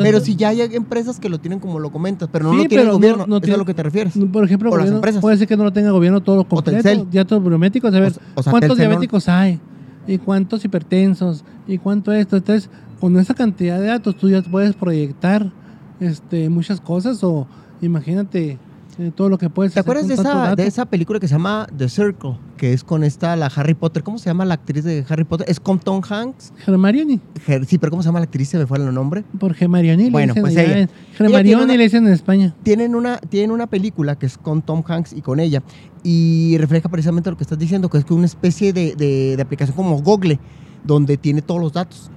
Pero 0.02 0.20
si 0.20 0.36
ya 0.36 0.50
hay 0.50 0.62
empresas 0.62 1.20
que 1.20 1.30
lo 1.30 1.40
tienen 1.40 1.60
como 1.60 1.80
lo 1.80 1.92
comentas, 1.92 2.28
pero 2.32 2.46
no 2.46 2.52
Sí, 2.54 2.64
lo 2.64 2.70
tiene 2.70 2.82
el 2.84 2.88
no- 2.88 2.94
gobierno, 2.96 3.26
no 3.28 3.36
¿es 3.38 3.42
tiene- 3.44 3.56
a 3.56 3.58
lo 3.58 3.66
que 3.66 3.74
te 3.76 3.84
refieres? 3.84 4.14
por 4.34 4.44
ejemplo, 4.44 4.70
o 4.70 4.72
las 4.72 4.80
gobierno- 4.86 4.98
empresas. 4.98 5.22
puede 5.22 5.38
ser 5.38 5.48
que 5.48 5.56
no 5.58 5.64
lo 5.64 5.72
tenga 5.74 5.88
el 5.90 5.94
gobierno 5.94 6.22
todo 6.24 6.44
completo, 6.46 7.06
datos 7.12 7.44
biométricos, 7.44 7.94
a 7.94 8.00
ver, 8.00 8.14
O- 8.36 8.40
o 8.40 8.44
sea, 8.44 8.52
¿cuántos 8.52 8.70
no- 8.78 8.84
diabéticos 8.84 9.30
hay? 9.30 9.60
¿Y 10.08 10.18
cuántos 10.18 10.64
hipertensos? 10.66 11.44
¿Y 11.68 11.78
cuánto 11.78 12.12
esto? 12.12 12.38
Entonces, 12.38 12.70
con 13.00 13.18
esa 13.18 13.34
cantidad 13.34 13.80
de 13.80 13.88
datos 13.88 14.16
tú 14.16 14.30
ya 14.30 14.42
puedes 14.42 14.76
proyectar 14.76 15.52
este, 16.00 16.50
muchas 16.50 16.82
cosas 16.82 17.24
o 17.24 17.48
imagínate 17.82 18.58
todo 19.16 19.30
lo 19.30 19.38
que 19.38 19.50
puedes 19.50 19.74
¿Te 19.74 19.80
hacer 19.80 19.92
acuerdas 19.92 20.08
de 20.08 20.14
esa, 20.16 20.56
de 20.56 20.68
esa 20.68 20.86
película 20.86 21.20
que 21.20 21.28
se 21.28 21.34
llama 21.36 21.68
The 21.78 21.90
Circle? 21.90 22.38
Que 22.58 22.74
es 22.74 22.84
con 22.84 23.04
esta, 23.04 23.36
la 23.36 23.48
Harry 23.48 23.74
Potter. 23.74 24.04
¿Cómo 24.04 24.18
se 24.18 24.26
llama 24.30 24.46
la 24.46 24.54
actriz 24.56 24.84
de 24.84 25.06
Harry 25.10 25.24
Potter? 25.24 25.46
¿Es 25.50 25.60
con 25.60 25.80
Tom 25.80 26.02
Hanks? 26.08 26.54
Germarioni, 26.58 27.20
Her- 27.48 27.66
sí, 27.66 27.78
pero 27.78 27.90
¿cómo 27.92 28.02
se 28.04 28.08
llama 28.10 28.20
la 28.20 28.26
actriz? 28.26 28.50
Se 28.50 28.58
me 28.58 28.66
fue 28.66 28.78
el 28.78 28.94
nombre. 28.94 29.24
por 29.40 29.54
Gemarioni 29.54 30.10
Bueno, 30.10 30.34
le 30.34 30.40
dicen 30.40 30.42
pues 30.42 30.58
ella. 30.58 30.90
una- 31.60 31.74
le 31.76 31.84
dicen 31.84 32.08
en 32.08 32.14
España. 32.14 32.56
Tienen 32.64 32.96
una, 32.96 33.18
tienen 33.18 33.52
una 33.52 33.68
película 33.68 34.16
que 34.18 34.26
es 34.26 34.38
con 34.38 34.62
Tom 34.62 34.84
Hanks 34.88 35.14
y 35.14 35.22
con 35.22 35.40
ella. 35.40 35.62
Y 36.04 36.58
refleja 36.60 36.88
precisamente 36.90 37.30
lo 37.30 37.38
que 37.38 37.44
estás 37.44 37.60
diciendo, 37.60 37.90
que 37.90 37.98
es 37.98 38.06
que 38.06 38.14
una 38.14 38.26
especie 38.26 38.72
de, 38.74 38.96
de- 38.96 39.36
de 39.36 39.42
aplicación 39.42 39.76
como 39.76 39.98
Google, 40.02 40.40
donde 40.84 41.18
tiene 41.18 41.42
todos 41.42 41.60
los 41.60 41.74
datos. 41.74 42.10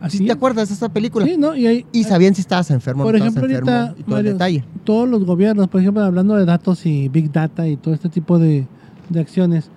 Así 0.00 0.18
¿Sí 0.18 0.26
¿Te 0.26 0.32
acuerdas 0.32 0.68
de 0.68 0.74
esa 0.74 0.88
película? 0.90 1.24
Sí, 1.26 1.36
¿no? 1.38 1.56
Y, 1.56 1.86
Y 1.92 2.04
sabían 2.04 2.34
si 2.34 2.42
estabas 2.42 2.70
enfermo 2.70 3.02
o 3.02 3.06
Por 3.06 3.18
no 3.18 3.24
estabas 3.24 3.36
ejemplo, 3.36 3.56
enfermo 3.56 3.70
ahorita, 3.70 4.00
y 4.00 4.02
todo 4.04 4.14
Mario, 4.16 4.30
el 4.30 4.34
detalle. 4.36 4.64
todos 4.84 5.08
los 5.08 5.24
gobiernos, 5.24 5.68
por 5.68 5.80
ejemplo, 5.80 6.02
hablando 6.04 6.34
de 6.36 6.44
datos 6.44 6.84
y 6.86 7.08
big 7.08 7.32
data 7.32 7.66
y 7.68 7.76
todo 7.76 7.94
este 7.94 8.08
tipo 8.08 8.38
de, 8.38 8.66
de 9.08 9.20
acciones, 9.20 9.70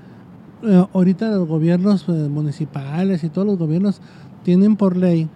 eh, 0.63 0.85
ahorita 0.93 1.29
los 1.31 1.47
gobiernos 1.47 2.05
eh, 2.09 2.11
municipales 2.29 3.23
y 3.23 3.29
todos 3.29 3.47
los 3.47 3.57
gobiernos 3.57 4.01
tienen 4.43 4.75
por 4.75 4.97
ley 4.97 5.29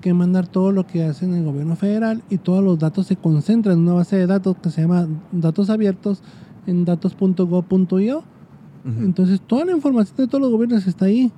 que 0.00 0.12
mandar 0.14 0.46
todo 0.46 0.70
lo 0.70 0.86
que 0.86 1.02
hacen 1.04 1.34
el 1.34 1.44
gobierno 1.44 1.74
federal 1.74 2.22
y 2.30 2.38
todos 2.38 2.62
los 2.62 2.78
datos 2.78 3.06
se 3.08 3.16
concentran 3.16 3.76
en 3.78 3.82
una 3.84 3.94
base 3.94 4.16
de 4.16 4.26
datos 4.26 4.56
que 4.62 4.70
se 4.70 4.82
llama 4.82 5.08
datos 5.32 5.70
abiertos 5.70 6.22
en 6.66 6.84
datos.gov.io. 6.84 8.18
Ujú. 8.18 8.24
Entonces 9.04 9.40
toda 9.40 9.64
la 9.64 9.72
información 9.72 10.16
de 10.18 10.26
todos 10.28 10.40
los 10.42 10.50
gobiernos 10.52 10.86
está 10.86 11.06
ahí, 11.06 11.32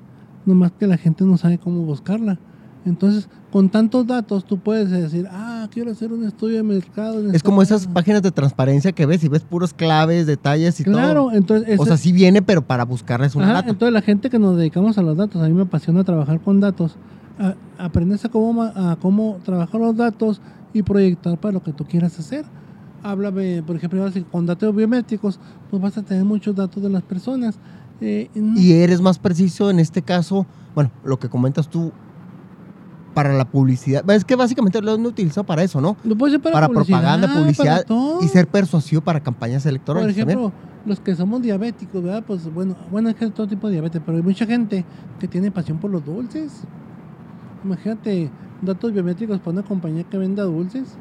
nomás 0.45 0.73
que 0.73 0.87
la 0.87 0.99
gente 0.99 1.25
no 1.25 1.39
sabe 1.39 1.59
cómo 1.59 1.83
buscarla. 1.83 2.39
Entonces, 2.85 3.29
con 3.51 3.69
tantos 3.69 4.07
datos, 4.07 4.45
tú 4.45 4.59
puedes 4.59 4.91
decir, 4.91 5.27
ah, 5.31 5.69
quiero 5.71 5.91
hacer 5.91 6.13
un 6.13 6.25
estudio 6.25 6.57
de 6.57 6.63
mercado. 6.63 7.31
Es 7.33 7.43
como 7.43 7.61
esas 7.61 7.83
cosa". 7.83 7.95
páginas 7.95 8.23
de 8.23 8.31
transparencia 8.31 8.93
que 8.93 9.05
ves 9.05 9.23
y 9.25 9.29
ves 9.29 9.43
puros 9.43 9.75
claves, 9.75 10.27
detalles 10.27 10.79
y 10.81 10.85
Claro, 10.85 11.25
todo. 11.25 11.33
entonces. 11.33 11.69
O 11.79 11.83
ese- 11.83 11.85
sea, 11.85 11.97
sí 11.97 12.13
viene, 12.13 12.41
pero 12.41 12.63
para 12.63 12.85
buscarles 12.85 13.37
Ajá, 13.37 13.53
lata. 13.53 13.69
entonces 13.71 13.93
la 13.93 14.03
gente 14.03 14.31
que 14.31 14.39
nos 14.39 14.57
dedicamos 14.57 14.97
a 14.97 15.03
los 15.03 15.17
datos, 15.17 15.43
a 15.43 15.49
mí 15.49 15.55
me 15.55 15.63
apasiona 15.63 16.05
trabajar 16.05 16.41
con 16.41 16.61
datos, 16.61 16.97
a- 17.39 17.55
aprendes 17.79 18.25
a 18.25 18.29
cómo, 18.31 18.63
a 18.63 18.97
cómo 19.01 19.39
trabajar 19.45 19.81
los 19.81 19.97
datos 19.97 20.41
y 20.73 20.83
proyectar 20.83 21.39
para 21.39 21.53
lo 21.53 21.63
que 21.63 21.73
tú 21.73 21.85
quieras 21.85 22.19
hacer. 22.19 22.45
Háblame, 23.03 23.63
por 23.63 23.77
ejemplo, 23.77 24.05
con 24.31 24.47
datos 24.47 24.75
biométricos, 24.75 25.39
pues 25.71 25.81
vas 25.83 25.97
a 25.99 26.03
tener 26.03 26.25
muchos 26.25 26.55
datos 26.57 26.83
de 26.83 26.89
las 26.91 27.03
personas. 27.03 27.57
Eh, 28.01 28.29
no- 28.35 28.59
Y 28.59 28.73
eres 28.73 29.01
más 29.01 29.19
preciso 29.19 29.71
en 29.71 29.79
este 29.79 30.03
caso, 30.03 30.47
bueno, 30.75 30.91
lo 31.05 31.19
que 31.19 31.29
comentas 31.29 31.69
tú, 31.69 31.93
para 33.15 33.33
la 33.33 33.45
publicidad. 33.45 34.09
Es 34.11 34.25
que 34.25 34.37
básicamente 34.37 34.81
lo 34.81 34.93
han 34.93 35.05
utilizado 35.05 35.45
para 35.45 35.63
eso, 35.63 35.81
¿no? 35.81 35.97
lo 36.05 36.17
puedes 36.17 36.37
hacer 36.37 36.53
Para, 36.53 36.69
publicidad, 36.69 36.99
propaganda, 36.99 37.29
para 37.29 37.41
publicidad 37.41 37.87
y 38.21 38.29
ser 38.29 38.47
persuasivo 38.47 39.03
para 39.03 39.21
campañas 39.21 39.63
Por 39.63 39.71
electorales 39.71 40.17
también. 40.17 40.39
ejemplo, 40.39 40.53
los 40.87 41.01
que 41.01 41.15
somos 41.15 41.43
diabéticos, 41.43 42.03
¿verdad? 42.03 42.25
Pues 42.27 42.53
bueno, 42.53 42.77
bueno, 42.91 43.09
es 43.09 43.17
que 43.17 43.25
hay 43.25 43.31
todo 43.31 43.47
tipo 43.47 43.67
de 43.67 43.75
diabetes, 43.75 44.01
pero 44.05 44.19
hay 44.19 44.23
mucha 44.23 44.47
gente 44.47 44.85
que 45.19 45.29
tiene 45.29 45.51
pasión 45.51 45.79
por 45.79 45.91
los 45.91 46.05
dulces. 46.05 46.63
Imagínate, 47.65 48.31
datos 48.63 48.93
biométricos 48.93 49.39
para 49.41 49.53
una 49.53 49.63
compañía 49.63 50.05
que 50.05 50.19
venda 50.19 50.45
dulces. 50.45 50.97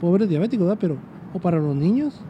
Pobres 0.00 0.28
diabéticos, 0.28 0.66
¿verdad? 0.66 0.78
Pero, 0.80 0.96
o 1.34 1.38
para 1.38 1.58
los 1.58 1.74
niños. 1.74 2.20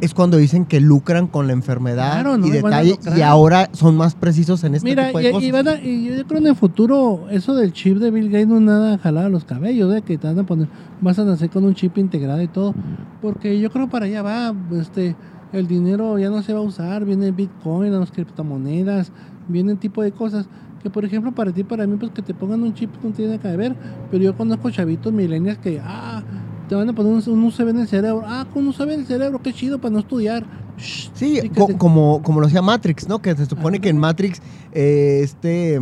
Es 0.00 0.12
cuando 0.12 0.36
dicen 0.36 0.66
que 0.66 0.78
lucran 0.80 1.26
con 1.26 1.46
la 1.46 1.54
enfermedad 1.54 2.12
Claro, 2.20 2.36
no, 2.36 2.46
y 2.46 2.50
detalle 2.50 2.96
y 3.16 3.22
ahora 3.22 3.70
son 3.72 3.96
más 3.96 4.14
precisos 4.14 4.62
en 4.64 4.74
este 4.74 4.86
Mira, 4.88 5.06
tipo 5.06 5.20
y, 5.20 5.22
de 5.22 5.28
y 5.30 5.32
cosas. 5.32 5.52
van 5.52 5.68
a- 5.68 5.80
y 5.80 6.04
yo 6.16 6.26
creo 6.26 6.40
en 6.40 6.46
el 6.48 6.54
futuro, 6.56 7.26
eso 7.30 7.54
del 7.54 7.72
chip 7.72 7.96
de 7.96 8.10
Bill 8.10 8.28
Gates 8.28 8.46
no 8.48 8.56
es 8.56 8.62
nada 8.62 8.98
jalado 8.98 9.26
a 9.26 9.30
los 9.30 9.44
cabellos, 9.46 9.90
de 9.92 10.02
que 10.02 10.18
te 10.18 10.26
van 10.26 10.38
a 10.38 10.44
poner, 10.44 10.68
vas 11.00 11.18
a 11.18 11.24
nacer 11.24 11.48
con 11.48 11.64
un 11.64 11.74
chip 11.74 11.96
integrado 11.96 12.42
y 12.42 12.48
todo. 12.48 12.74
Porque 13.22 13.58
yo 13.58 13.70
creo 13.70 13.88
para 13.88 14.04
allá 14.04 14.20
va, 14.22 14.54
este, 14.78 15.16
el 15.54 15.66
dinero 15.66 16.18
ya 16.18 16.28
no 16.28 16.42
se 16.42 16.52
va 16.52 16.58
a 16.58 16.62
usar, 16.62 17.06
viene 17.06 17.28
el 17.28 17.32
Bitcoin, 17.32 17.90
las 17.98 18.10
criptomonedas, 18.10 19.12
vienen 19.48 19.78
tipo 19.78 20.02
de 20.02 20.12
cosas 20.12 20.46
que 20.82 20.90
por 20.90 21.04
ejemplo 21.06 21.32
para 21.32 21.52
ti, 21.52 21.64
para 21.64 21.86
mí, 21.86 21.96
pues 21.98 22.12
que 22.12 22.20
te 22.22 22.34
pongan 22.34 22.62
un 22.62 22.74
chip 22.74 22.90
no 23.02 23.10
tiene 23.12 23.36
nada 23.38 23.50
que 23.50 23.56
ver, 23.56 23.74
pero 24.10 24.22
yo 24.22 24.36
conozco 24.36 24.70
chavitos 24.70 25.10
millennials 25.12 25.58
que, 25.58 25.80
ah, 25.82 26.22
te 26.68 26.74
van 26.74 26.88
a 26.88 26.92
poner 26.92 27.12
un, 27.28 27.44
USB 27.44 27.68
en 27.68 27.78
el 27.80 27.88
cerebro, 27.88 28.22
ah, 28.26 28.46
con 28.52 28.62
un 28.64 28.68
USB 28.70 28.90
en 28.92 29.00
el 29.00 29.06
cerebro, 29.06 29.40
qué 29.42 29.52
chido 29.52 29.78
para 29.80 29.92
no 29.92 30.00
estudiar. 30.00 30.44
Shh, 30.78 31.10
Sí, 31.14 31.50
co- 31.56 31.76
como, 31.78 32.22
como 32.22 32.40
lo 32.40 32.46
hacía 32.46 32.62
Matrix, 32.62 33.08
¿no? 33.08 33.20
Que 33.20 33.34
se 33.36 33.46
supone 33.46 33.76
Ajá. 33.76 33.82
que 33.82 33.88
en 33.88 33.98
Matrix 33.98 34.42
eh, 34.72 35.20
este 35.22 35.80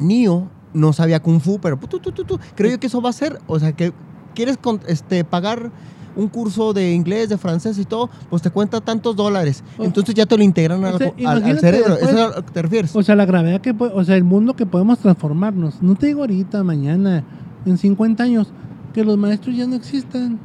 Neo 0.00 0.48
no 0.72 0.92
sabía 0.92 1.20
Kung 1.20 1.40
Fu, 1.40 1.58
pero 1.60 1.76
tu, 1.78 1.98
tu, 1.98 2.12
tu, 2.12 2.24
tu, 2.24 2.38
creo 2.54 2.70
yo 2.72 2.80
que 2.80 2.86
eso 2.86 3.02
va 3.02 3.10
a 3.10 3.12
ser, 3.12 3.38
o 3.46 3.58
sea, 3.58 3.72
que 3.72 3.92
quieres 4.34 4.56
con- 4.56 4.80
este, 4.86 5.24
pagar 5.24 5.70
un 6.16 6.28
curso 6.28 6.72
de 6.72 6.92
inglés, 6.92 7.28
de 7.28 7.38
francés 7.38 7.78
y 7.78 7.84
todo, 7.84 8.10
pues 8.30 8.42
te 8.42 8.50
cuenta 8.50 8.80
tantos 8.80 9.14
dólares. 9.16 9.62
Entonces 9.78 10.14
ya 10.14 10.26
te 10.26 10.36
lo 10.36 10.42
integran 10.42 10.84
al, 10.84 10.94
o 10.94 10.98
sea, 10.98 11.06
al- 11.08 11.12
al 11.14 11.20
imagínate 11.20 11.60
cerebro. 11.60 11.90
después- 11.94 12.12
¿Eso 12.12 12.18
es 12.28 12.32
a 12.32 12.36
lo 12.40 12.46
que 12.46 12.52
te 12.52 12.62
refieres? 12.62 12.96
O 12.96 13.02
sea, 13.02 13.14
la 13.16 13.26
gravedad 13.26 13.60
que 13.60 13.74
o 13.78 14.04
sea, 14.04 14.16
el 14.16 14.24
mundo 14.24 14.54
que 14.54 14.66
podemos 14.66 14.98
transformarnos. 14.98 15.82
No 15.82 15.94
te 15.94 16.06
digo 16.06 16.20
ahorita, 16.22 16.62
mañana, 16.64 17.24
en 17.66 17.78
50 17.78 18.24
años, 18.24 18.52
que 18.92 19.04
los 19.04 19.16
maestros 19.18 19.56
ya 19.56 19.66
no 19.66 19.76
existan. 19.76 20.38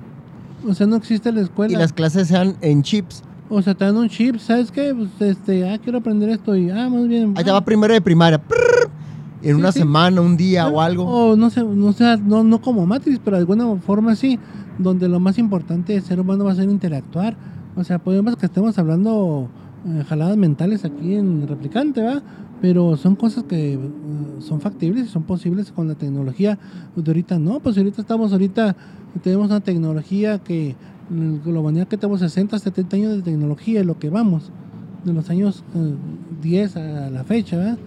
O 0.68 0.74
sea, 0.74 0.88
no 0.88 0.96
existe 0.96 1.32
la 1.32 1.42
escuela. 1.42 1.74
y 1.74 1.76
las 1.76 1.94
clases 1.94 2.28
sean 2.28 2.56
en 2.62 2.82
chips. 2.82 3.24
O 3.50 3.62
sea, 3.62 3.76
te 3.76 3.86
dan 3.86 3.96
un 3.96 4.10
chip, 4.10 4.38
¿sabes 4.40 4.72
qué? 4.72 4.94
Pues, 4.96 5.10
este, 5.30 5.70
ah, 5.70 5.78
quiero 5.78 6.00
aprender 6.00 6.30
esto 6.30 6.56
y, 6.56 6.72
ah, 6.72 6.90
muy 6.90 7.08
bien. 7.08 7.34
Ahí 7.38 7.44
te 7.44 7.52
ah. 7.52 7.54
va 7.54 7.62
primero 7.62 7.94
de 7.94 8.02
primaria. 8.02 8.40
prrr, 8.42 8.90
En 9.44 9.56
Sí, 9.56 9.60
una 9.60 9.72
sí. 9.72 9.80
semana, 9.80 10.22
un 10.22 10.36
día 10.36 10.68
o 10.68 10.82
algo. 10.82 11.04
O 11.06 11.36
no 11.36 11.52
sé, 11.52 11.64
no, 11.64 11.94
sea, 11.94 12.18
no, 12.18 12.44
no 12.44 12.60
como 12.60 12.88
Matrix, 12.88 13.20
pero 13.24 13.38
de 13.38 13.42
alguna 13.42 13.76
forma 13.82 14.16
sí, 14.16 14.40
donde 14.80 15.08
lo 15.08 15.20
más 15.20 15.38
importante 15.38 15.94
del 15.94 16.02
ser 16.02 16.20
humano 16.20 16.46
va 16.46 16.54
a 16.54 16.56
ser 16.56 16.70
interactuar. 16.70 17.38
O 17.76 17.84
sea, 17.84 18.00
podemos 18.00 18.36
que 18.36 18.48
estemos 18.48 18.80
hablando 18.80 19.48
eh, 19.88 20.04
jaladas 20.10 20.38
mentales 20.38 20.84
aquí 20.84 21.14
en 21.14 21.48
Replicante, 21.48 22.02
¿va? 22.02 22.24
Pero 22.66 22.98
son 22.98 23.16
cosas 23.16 23.44
que 23.44 23.76
eh, 23.76 23.80
son 24.40 24.60
factibles 24.60 25.06
y 25.06 25.08
son 25.08 25.22
posibles 25.22 25.72
con 25.72 25.88
la 25.88 25.94
tecnología 25.94 26.58
de 26.96 27.12
ahorita. 27.12 27.38
No, 27.38 27.60
pues 27.60 27.78
ahorita 27.78 28.02
estamos, 28.02 28.32
ahorita 28.32 28.76
tenemos 29.22 29.52
una 29.52 29.60
tecnología 29.60 30.40
que, 30.40 30.76
mm, 31.12 31.48
la 31.48 31.60
humanidad 31.60 31.88
que 31.88 31.96
tenemos 31.96 32.22
60, 32.22 32.58
70 32.58 32.96
años 32.96 33.18
de 33.18 33.22
tecnología, 33.22 33.84
lo 33.84 34.00
que 34.00 34.10
vamos, 34.10 34.50
de 35.04 35.14
los 35.14 35.30
años 35.30 35.64
eh, 35.76 35.94
10 36.42 36.78
a 36.78 37.10
la 37.12 37.24
fecha, 37.24 37.78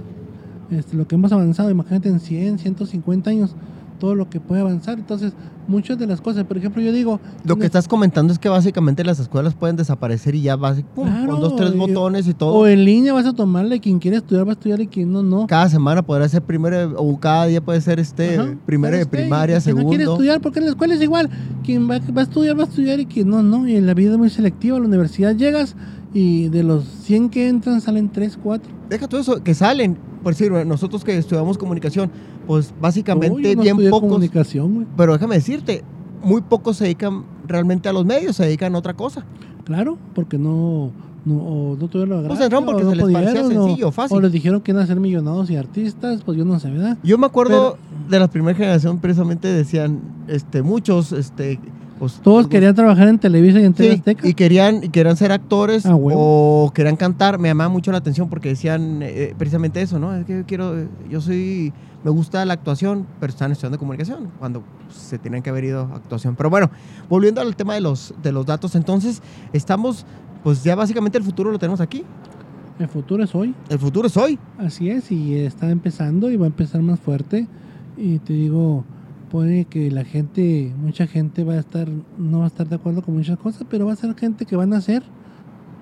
este, 0.71 0.97
lo 0.97 1.09
que 1.09 1.17
hemos 1.17 1.33
avanzado, 1.33 1.73
imagínate 1.73 2.09
en 2.09 2.21
100, 2.21 2.61
150 2.61 3.31
años, 3.31 3.57
todo 3.99 4.15
lo 4.15 4.29
que 4.31 4.41
puede 4.41 4.61
avanzar. 4.63 4.99
Entonces, 4.99 5.33
muchas 5.67 5.99
de 5.99 6.07
las 6.07 6.21
cosas, 6.21 6.45
por 6.45 6.57
ejemplo, 6.57 6.81
yo 6.81 6.93
digo... 6.93 7.21
Lo 7.45 7.57
que 7.57 7.67
estás 7.67 7.89
comentando 7.89 8.33
es 8.33 8.39
que 8.39 8.49
básicamente 8.49 9.05
las 9.05 9.19
escuelas 9.21 9.55
pueden 9.55 9.77
desaparecer 9.77 10.35
y 10.35 10.43
ya 10.43 10.57
vas 10.57 10.83
pum, 10.95 11.07
Claro, 11.09 11.33
con 11.33 11.41
dos, 11.41 11.57
tres 11.57 11.73
y- 11.75 11.79
botones 11.79 12.27
y 12.29 12.35
todo. 12.35 12.55
O 12.55 12.67
en 12.67 12.85
línea 12.85 13.13
vas 13.13 13.27
a 13.27 13.33
tomarle, 13.35 13.81
quien 13.81 13.99
quiere 13.99 14.17
estudiar 14.19 14.47
va 14.47 14.51
a 14.51 14.53
estudiar 14.55 14.81
y 14.81 14.87
quien 14.87 15.13
no, 15.13 15.23
no. 15.23 15.47
cada 15.47 15.69
semana 15.69 16.03
podrá 16.03 16.29
ser 16.29 16.43
primero 16.43 16.95
o 16.97 17.19
cada 17.21 17.47
día 17.47 17.61
puede 17.61 17.81
ser 17.81 18.01
este 18.01 18.39
Ajá, 18.39 18.55
primero 18.65 18.97
de 18.97 19.07
primaria, 19.07 19.61
quien 19.61 19.77
no 19.77 19.83
quiere 19.89 20.05
segundo. 20.05 20.13
estudiar, 20.23 20.41
porque 20.41 20.59
en 20.61 20.65
la 20.67 20.71
escuela 20.71 20.95
es 20.95 21.03
igual. 21.03 21.29
Quien 21.65 21.89
va, 21.91 21.99
va 22.17 22.21
a 22.23 22.25
estudiar, 22.25 22.59
va 22.59 22.63
a 22.63 22.67
estudiar 22.67 23.01
y 23.01 23.07
quien 23.07 23.29
no, 23.29 23.43
no. 23.43 23.69
Y 23.69 23.77
en 23.77 23.87
la 23.87 23.95
vida 23.95 24.13
es 24.13 24.19
muy 24.19 24.31
selectiva. 24.31 24.77
A 24.77 24.81
la 24.81 24.87
universidad 24.87 25.35
llegas 25.37 25.75
y 26.13 26.49
de 26.49 26.63
los 26.63 26.85
100 26.85 27.29
que 27.31 27.49
entran 27.49 27.81
salen 27.81 28.11
3, 28.11 28.39
4. 28.43 28.73
Deja 28.89 29.09
todo 29.09 29.21
eso, 29.21 29.43
que 29.43 29.55
salen. 29.55 29.97
Por 30.23 30.33
decir, 30.33 30.51
nosotros 30.67 31.05
que 31.05 31.17
estudiamos 31.17 31.59
comunicación, 31.59 32.11
pues 32.47 32.75
básicamente 32.81 33.55
no 33.55 33.63
bien 33.63 33.77
estudié 33.77 33.91
pocos. 33.91 34.09
comunicación, 34.09 34.75
güey. 34.75 34.87
Pero 34.97 35.13
déjame 35.13 35.37
decirte, 35.37 35.85
muy 36.23 36.41
pocos 36.41 36.77
se 36.77 36.85
dedican 36.85 37.25
realmente 37.47 37.89
a 37.89 37.93
los 37.93 38.05
medios, 38.05 38.37
se 38.37 38.45
dedican 38.45 38.75
a 38.75 38.79
otra 38.79 38.95
cosa. 38.95 39.25
Claro, 39.65 39.99
porque 40.15 40.39
no, 40.39 40.91
no, 41.25 41.35
o 41.35 41.77
no 41.77 41.89
tuvieron 41.89 42.23
la 42.23 42.29
Pues 42.29 42.41
entraron 42.41 42.65
porque 42.65 42.85
no 42.85 42.91
se 42.91 42.97
les 42.97 43.13
parecía 43.13 43.43
pudieron, 43.43 43.67
sencillo, 43.67 43.93
fácil. 43.93 44.17
O 44.17 44.21
les 44.21 44.33
dijeron 44.33 44.61
que 44.61 44.73
iban 44.73 44.83
a 44.83 44.87
ser 44.87 44.99
millonarios 44.99 45.51
y 45.51 45.57
artistas, 45.57 46.23
pues 46.25 46.39
yo 46.39 46.45
no 46.45 46.59
sé, 46.59 46.71
¿verdad? 46.71 46.99
Yo 47.03 47.19
me 47.19 47.27
acuerdo 47.27 47.77
de 48.09 48.19
la 48.19 48.29
primera 48.29 48.57
generación, 48.57 48.99
precisamente 48.99 49.49
decían, 49.49 50.01
este, 50.27 50.63
muchos, 50.63 51.13
este, 51.13 51.61
pues, 51.99 52.21
Todos 52.23 52.49
querían 52.49 52.75
trabajar 52.75 53.09
en 53.09 53.19
Televisa 53.19 53.61
y 53.61 53.65
en 53.65 53.75
TV 53.75 53.91
Sí, 53.91 53.95
Azteca. 53.99 54.29
y 54.29 54.35
querían, 54.35 54.85
y 54.85 54.89
querían 54.89 55.17
ser 55.17 55.33
actores 55.33 55.85
Ah, 55.87 55.97
o 55.97 56.71
querían 56.75 56.97
cantar. 56.97 57.39
Me 57.39 57.49
llamaba 57.49 57.69
mucho 57.71 57.91
la 57.93 57.99
atención 57.99 58.29
porque 58.29 58.51
decían 58.51 59.01
eh, 59.03 59.35
precisamente 59.37 59.81
eso, 59.83 59.99
¿no? 59.99 60.15
Es 60.15 60.25
que 60.25 60.39
yo 60.39 60.47
quiero, 60.47 60.79
eh, 60.79 60.89
yo 61.11 61.21
soy, 61.21 61.73
me 62.05 62.11
gusta 62.11 62.45
la 62.45 62.55
actuación, 62.55 63.07
pero 63.21 63.31
están 63.33 63.53
estudiando 63.53 63.79
comunicación 63.79 64.31
cuando 64.39 64.63
pues, 64.87 64.97
se 64.97 65.19
tienen 65.19 65.43
que 65.43 65.51
haber 65.51 65.65
ido 65.65 65.89
a 65.93 65.97
actuación. 65.97 66.37
Pero 66.37 66.51
bueno, 66.51 66.71
volviendo 67.09 67.41
al 67.41 67.57
tema 67.57 67.75
de 67.75 67.81
los, 67.81 68.15
de 68.23 68.33
los 68.33 68.47
datos, 68.47 68.75
entonces 68.75 69.23
estamos, 69.53 70.07
pues 70.45 70.63
ya 70.65 70.75
básicamente 70.75 71.19
el 71.19 71.25
futuro 71.25 71.51
lo 71.51 71.59
tenemos 71.59 71.81
aquí. 71.81 72.05
El 72.79 72.87
futuro 72.89 73.25
es 73.25 73.35
hoy. 73.35 73.55
El 73.69 73.79
futuro 73.81 74.07
es 74.07 74.17
hoy. 74.17 74.39
Así 74.57 74.89
es, 74.89 75.11
y 75.11 75.35
está 75.35 75.69
empezando 75.71 76.31
y 76.31 76.37
va 76.37 76.45
a 76.45 76.47
empezar 76.47 76.81
más 76.81 77.01
fuerte. 77.01 77.49
Y 77.97 78.21
te 78.21 78.33
digo, 78.35 78.85
puede 79.31 79.65
que 79.67 79.91
la 79.91 80.05
gente, 80.05 80.73
mucha 80.81 81.07
gente 81.07 81.45
va 81.45 81.55
a 81.55 81.59
estar, 81.61 81.89
no 82.19 82.39
va 82.41 82.45
a 82.45 82.49
estar 82.49 82.69
de 82.69 82.77
acuerdo 82.77 83.03
con 83.03 83.15
muchas 83.17 83.39
cosas, 83.39 83.65
pero 83.69 83.87
va 83.87 83.93
a 83.93 83.97
ser 83.97 84.15
gente 84.17 84.45
que 84.47 84.57
van 84.57 84.73
a 84.73 84.81
ser, 84.81 85.03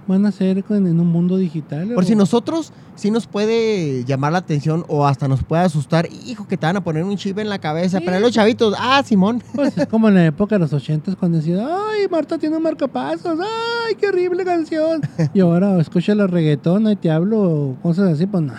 van 0.08 0.24
a 0.24 0.30
ser 0.32 0.62
con- 0.64 0.86
en 0.86 1.00
un 1.00 1.06
mundo 1.08 1.36
digital. 1.36 1.88
Por 1.94 2.04
o- 2.04 2.06
si 2.06 2.14
nosotros 2.14 2.72
sí 2.94 3.10
nos 3.10 3.26
puede 3.26 4.04
llamar 4.04 4.32
la 4.32 4.38
atención 4.38 4.84
o 4.88 5.04
hasta 5.06 5.26
nos 5.28 5.42
puede 5.42 5.62
asustar, 5.64 6.08
hijo, 6.26 6.46
que 6.46 6.56
te 6.56 6.66
van 6.66 6.76
a 6.76 6.84
poner 6.84 7.02
un 7.04 7.16
chip 7.16 7.38
en 7.38 7.48
la 7.48 7.58
cabeza, 7.58 7.98
Sí. 7.98 8.04
pero 8.06 8.20
los 8.20 8.32
chavitos, 8.32 8.74
ah, 8.78 9.02
Simón. 9.04 9.42
Pues 9.54 9.76
es 9.76 9.86
como 9.86 10.08
en 10.08 10.14
la 10.14 10.26
época 10.26 10.54
de 10.56 10.60
los 10.60 10.72
ochentas 10.72 11.16
cuando 11.16 11.38
decían, 11.38 11.60
ay, 11.60 12.06
Marta 12.10 12.38
tiene 12.38 12.56
un 12.56 12.62
marcapasos, 12.62 13.38
ay, 13.40 13.94
qué 13.96 14.08
horrible 14.08 14.44
canción. 14.44 15.00
y 15.34 15.40
ahora 15.40 15.78
escucha 15.80 16.14
la 16.14 16.26
reggaetón 16.26 16.88
y 16.90 16.96
te 16.96 17.10
hablo 17.10 17.76
cosas 17.82 18.12
así, 18.12 18.26
pues 18.26 18.44
no. 18.44 18.52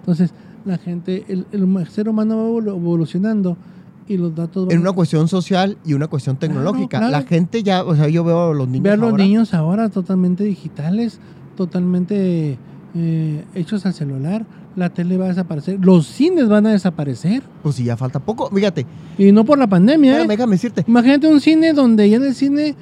Entonces, 0.00 0.32
la 0.66 0.76
gente, 0.76 1.24
el, 1.28 1.46
el 1.52 1.88
ser 1.88 2.08
humano 2.10 2.36
va 2.36 2.42
evolu- 2.50 2.76
evolucionando 2.76 3.56
y 4.10 4.16
los 4.18 4.34
datos 4.34 4.66
van 4.66 4.74
en 4.74 4.80
una 4.80 4.92
cuestión 4.92 5.28
social 5.28 5.78
y 5.86 5.94
una 5.94 6.08
cuestión 6.08 6.36
tecnológica. 6.36 6.98
claro. 6.98 7.12
La 7.12 7.22
gente 7.22 7.62
ya, 7.62 7.84
o 7.84 7.94
sea, 7.94 8.08
yo 8.08 8.24
veo 8.24 8.50
a 8.50 8.54
los 8.54 8.66
niños 8.68 8.82
Ver 8.82 8.98
los 8.98 9.10
ahora, 9.12 9.24
niños 9.24 9.54
ahora 9.54 9.88
totalmente 9.88 10.42
digitales, 10.44 11.20
totalmente 11.56 12.58
eh, 12.94 13.44
hechos 13.54 13.86
al 13.86 13.94
celular. 13.94 14.44
La 14.76 14.90
tele 14.90 15.16
va 15.18 15.26
a 15.26 15.28
desaparecer. 15.28 15.78
Los 15.84 16.06
cines 16.06 16.48
van 16.48 16.66
a 16.66 16.70
desaparecer. 16.70 17.42
pues 17.62 17.74
sí, 17.76 17.84
ya 17.84 17.96
falta 17.96 18.18
poco. 18.20 18.50
Fíjate, 18.50 18.86
Y 19.18 19.32
no 19.32 19.44
por 19.44 19.58
la 19.58 19.66
pandemia. 19.66 20.12
espérame, 20.12 20.30
¿eh? 20.30 20.36
déjame 20.36 20.52
decirte. 20.52 20.84
Imagínate 20.86 21.26
un 21.26 21.40
cine 21.40 21.72
donde 21.72 22.08
ya 22.08 22.16
en 22.16 22.24
el 22.24 22.34
cine 22.34 22.74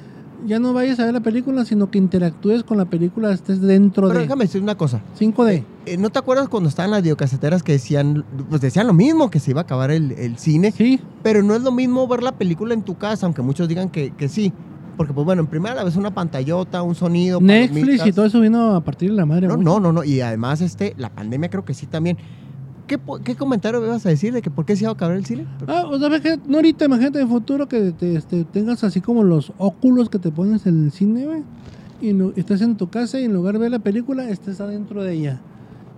ya 0.45 0.59
no 0.59 0.71
vayas 0.73 0.99
a 0.99 1.05
ver 1.05 1.13
la 1.13 1.19
película, 1.19 1.65
sino 1.65 1.91
que 1.91 1.97
interactúes 1.97 2.63
con 2.63 2.77
la 2.77 2.85
película, 2.85 3.31
estés 3.33 3.61
dentro 3.61 4.07
Pero 4.07 4.19
de 4.19 4.25
déjame 4.25 4.45
decir 4.45 4.61
una 4.61 4.75
cosa. 4.75 5.01
5D. 5.19 5.51
Eh, 5.51 5.63
¿No 5.97 6.09
te 6.09 6.19
acuerdas 6.19 6.47
cuando 6.49 6.69
estaban 6.69 6.91
las 6.91 7.01
videocaseteras 7.01 7.63
que 7.63 7.73
decían, 7.73 8.23
pues 8.49 8.61
decían 8.61 8.87
lo 8.87 8.93
mismo, 8.93 9.29
que 9.29 9.39
se 9.39 9.51
iba 9.51 9.61
a 9.61 9.63
acabar 9.63 9.91
el, 9.91 10.11
el 10.13 10.37
cine? 10.37 10.71
Sí, 10.71 10.99
Pero 11.23 11.41
no 11.43 11.55
es 11.55 11.61
lo 11.61 11.71
mismo 11.71 12.07
ver 12.07 12.23
la 12.23 12.31
película 12.33 12.73
en 12.73 12.83
tu 12.83 12.95
casa, 12.97 13.25
aunque 13.25 13.41
muchos 13.41 13.67
digan 13.67 13.89
que, 13.89 14.11
que 14.11 14.29
sí. 14.29 14.51
Porque, 14.97 15.13
pues 15.13 15.23
bueno, 15.25 15.41
en 15.41 15.47
primera 15.47 15.75
la 15.75 15.83
ves 15.85 15.95
una 15.95 16.13
pantallota, 16.13 16.81
un 16.83 16.93
sonido. 16.95 17.39
Netflix 17.39 18.05
y 18.05 18.11
todo 18.11 18.25
eso 18.25 18.41
vino 18.41 18.75
a 18.75 18.81
partir 18.81 19.09
de 19.11 19.15
la 19.15 19.25
madre. 19.25 19.47
No, 19.47 19.55
mucho. 19.57 19.63
no, 19.69 19.79
no, 19.79 19.91
no. 19.93 20.03
Y 20.03 20.19
además, 20.21 20.59
este, 20.61 20.93
la 20.97 21.09
pandemia 21.09 21.49
creo 21.49 21.63
que 21.63 21.73
sí 21.73 21.85
también. 21.85 22.17
¿qué, 22.87 22.99
qué 23.23 23.35
comentario 23.35 23.79
me 23.79 23.85
ibas 23.87 24.03
a 24.05 24.09
decir 24.09 24.33
de 24.33 24.41
que 24.41 24.49
por 24.49 24.65
qué 24.65 24.75
se 24.75 24.83
iba 24.83 24.89
a 24.89 24.93
acabar 24.93 25.15
el 25.15 25.23
cine? 25.23 25.45
Ah, 25.67 25.83
o 25.87 25.97
sea, 25.99 26.07
imagínate- 26.07 26.41
no 26.47 26.57
ahorita, 26.57 26.85
imagínate 26.85 27.19
en 27.19 27.25
el 27.25 27.29
futuro 27.31 27.69
que 27.69 27.91
te, 27.91 28.15
este, 28.15 28.43
tengas 28.45 28.83
así 28.83 28.99
como 28.99 29.23
los 29.23 29.53
óculos 29.59 30.09
que 30.09 30.17
te 30.17 30.31
pones 30.31 30.65
en 30.65 30.85
el 30.85 30.91
cine, 30.91 31.25
güey. 31.25 31.43
Y 32.01 32.13
no- 32.13 32.33
estás 32.35 32.61
en 32.61 32.75
tu 32.77 32.89
casa 32.89 33.19
y 33.19 33.25
en 33.25 33.33
lugar 33.33 33.53
de 33.53 33.59
ver 33.59 33.71
la 33.71 33.79
película, 33.79 34.27
estés 34.29 34.59
adentro 34.59 35.03
de 35.03 35.13
ella. 35.13 35.39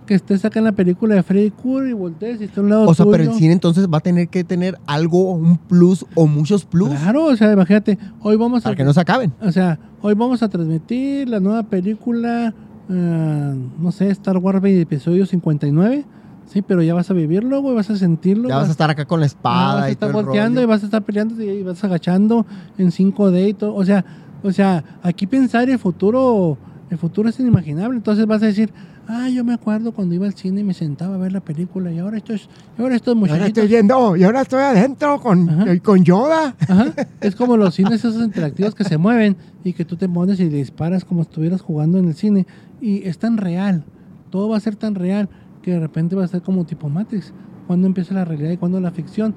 Que 0.06 0.14
estés 0.14 0.44
acá 0.44 0.58
en 0.58 0.64
la 0.64 0.72
película 0.72 1.14
de 1.14 1.22
Freddy 1.22 1.50
Krueger 1.50 1.90
y 1.90 1.92
voltees 1.92 2.40
y 2.40 2.44
esté 2.44 2.60
a 2.60 2.62
un 2.62 2.70
lado 2.70 2.88
O 2.88 2.94
sea, 2.94 3.06
pero 3.10 3.22
el 3.22 3.32
cine 3.34 3.52
entonces 3.52 3.86
va 3.88 3.98
a 3.98 4.00
tener 4.00 4.28
que 4.28 4.42
tener 4.42 4.78
algo, 4.86 5.32
un 5.32 5.56
plus 5.56 6.04
o 6.14 6.26
muchos 6.26 6.64
plus 6.64 6.90
Claro, 6.90 7.26
o 7.26 7.36
sea, 7.36 7.52
imagínate, 7.52 7.98
hoy 8.20 8.36
vamos 8.36 8.62
para 8.62 8.74
a... 8.74 8.76
que 8.76 8.84
no 8.84 8.92
se 8.92 9.00
acaben. 9.00 9.32
O 9.40 9.52
sea, 9.52 9.78
hoy 10.00 10.14
vamos 10.14 10.42
a 10.42 10.48
transmitir 10.48 11.28
la 11.28 11.40
nueva 11.40 11.62
película, 11.62 12.52
ah, 12.90 13.54
no 13.78 13.92
sé, 13.92 14.10
Star 14.10 14.38
Wars 14.38 14.60
episodio 14.64 15.24
59. 15.24 16.04
Sí, 16.46 16.60
pero 16.60 16.82
ya 16.82 16.92
vas 16.92 17.10
a 17.10 17.14
vivirlo, 17.14 17.62
güey, 17.62 17.74
vas 17.74 17.88
a 17.88 17.96
sentirlo. 17.96 18.48
Ya 18.48 18.56
vas 18.56 18.68
a 18.68 18.72
estar 18.72 18.90
acá 18.90 19.06
con 19.06 19.20
la 19.20 19.26
espada 19.26 19.74
vas 19.74 19.84
a 19.84 19.88
y 19.88 19.92
estar 19.92 20.10
todo 20.10 20.20
el 20.20 20.26
volteando 20.26 20.60
rollo. 20.60 20.68
y 20.68 20.68
vas 20.68 20.82
a 20.82 20.84
estar 20.84 21.02
peleando 21.02 21.42
y 21.42 21.62
vas 21.62 21.82
agachando 21.82 22.44
en 22.76 22.90
5D 22.90 23.48
y 23.48 23.54
todo. 23.54 23.74
O 23.74 23.84
sea, 23.84 24.04
o 24.42 24.52
sea, 24.52 24.84
aquí 25.02 25.26
pensar 25.26 25.70
el 25.70 25.78
futuro, 25.78 26.58
el 26.90 26.98
futuro 26.98 27.28
es 27.28 27.38
inimaginable. 27.40 27.96
Entonces 27.96 28.26
vas 28.26 28.42
a 28.42 28.46
decir, 28.46 28.72
ah, 29.08 29.28
yo 29.28 29.44
me 29.44 29.52
acuerdo 29.54 29.92
cuando 29.92 30.14
iba 30.14 30.26
al 30.26 30.34
cine 30.34 30.60
y 30.60 30.64
me 30.64 30.74
sentaba 30.74 31.14
a 31.14 31.18
ver 31.18 31.32
la 31.32 31.40
película 31.40 31.92
y 31.92 31.98
ahora 31.98 32.16
estos, 32.18 32.48
ahora 32.78 32.94
estos 32.96 33.14
Y 33.14 33.18
ahora 33.18 33.20
muchachitos. 33.32 33.48
estoy 33.48 33.68
viendo, 33.68 34.16
y 34.16 34.24
ahora 34.24 34.42
estoy 34.42 34.60
adentro 34.62 35.20
con, 35.20 35.48
Ajá. 35.48 35.78
con 35.80 36.04
Yoda. 36.04 36.54
Ajá, 36.68 36.86
Es 37.20 37.34
como 37.36 37.56
los 37.56 37.74
cines 37.74 38.04
esos 38.04 38.22
interactivos 38.22 38.74
que 38.74 38.84
se 38.84 38.98
mueven 38.98 39.36
y 39.64 39.72
que 39.72 39.84
tú 39.84 39.96
te 39.96 40.08
pones 40.08 40.40
y 40.40 40.48
disparas 40.48 41.04
como 41.04 41.22
si 41.22 41.28
estuvieras 41.28 41.60
jugando 41.60 41.98
en 41.98 42.08
el 42.08 42.14
cine. 42.14 42.46
Y 42.80 43.06
es 43.06 43.18
tan 43.18 43.36
real, 43.36 43.84
todo 44.30 44.48
va 44.48 44.56
a 44.56 44.60
ser 44.60 44.76
tan 44.76 44.94
real 44.94 45.28
que 45.62 45.72
de 45.72 45.80
repente 45.80 46.16
va 46.16 46.24
a 46.24 46.28
ser 46.28 46.42
como 46.42 46.64
tipo 46.64 46.88
Matrix. 46.88 47.32
Cuando 47.66 47.86
empieza 47.86 48.14
la 48.14 48.24
realidad 48.24 48.50
y 48.50 48.56
cuando 48.56 48.80
la 48.80 48.90
ficción, 48.90 49.34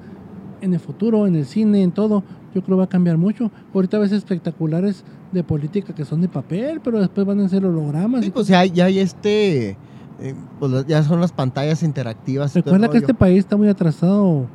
en 0.61 0.73
el 0.73 0.79
futuro, 0.79 1.27
en 1.27 1.35
el 1.35 1.45
cine, 1.45 1.83
en 1.83 1.91
todo, 1.91 2.23
yo 2.55 2.63
creo 2.63 2.77
va 2.77 2.85
a 2.85 2.89
cambiar 2.89 3.17
mucho. 3.17 3.51
Ahorita 3.73 3.99
ves 3.99 4.13
espectaculares 4.13 5.03
de 5.31 5.43
política 5.43 5.93
que 5.93 6.05
son 6.05 6.21
de 6.21 6.29
papel, 6.29 6.79
pero 6.83 6.99
después 6.99 7.27
van 7.27 7.41
a 7.41 7.49
ser 7.49 7.65
hologramas. 7.65 8.21
Sí, 8.21 8.27
y 8.27 8.31
pues 8.31 8.47
ya 8.47 8.61
hay, 8.61 8.71
ya 8.71 8.85
hay 8.85 8.99
este, 8.99 9.77
eh, 10.21 10.33
pues 10.59 10.87
ya 10.87 11.03
son 11.03 11.19
las 11.19 11.33
pantallas 11.33 11.83
interactivas. 11.83 12.55
Recuerda 12.55 12.89
que 12.89 12.97
este 12.97 13.13
país 13.13 13.39
está 13.39 13.57
muy 13.57 13.67
atrasado, 13.67 14.47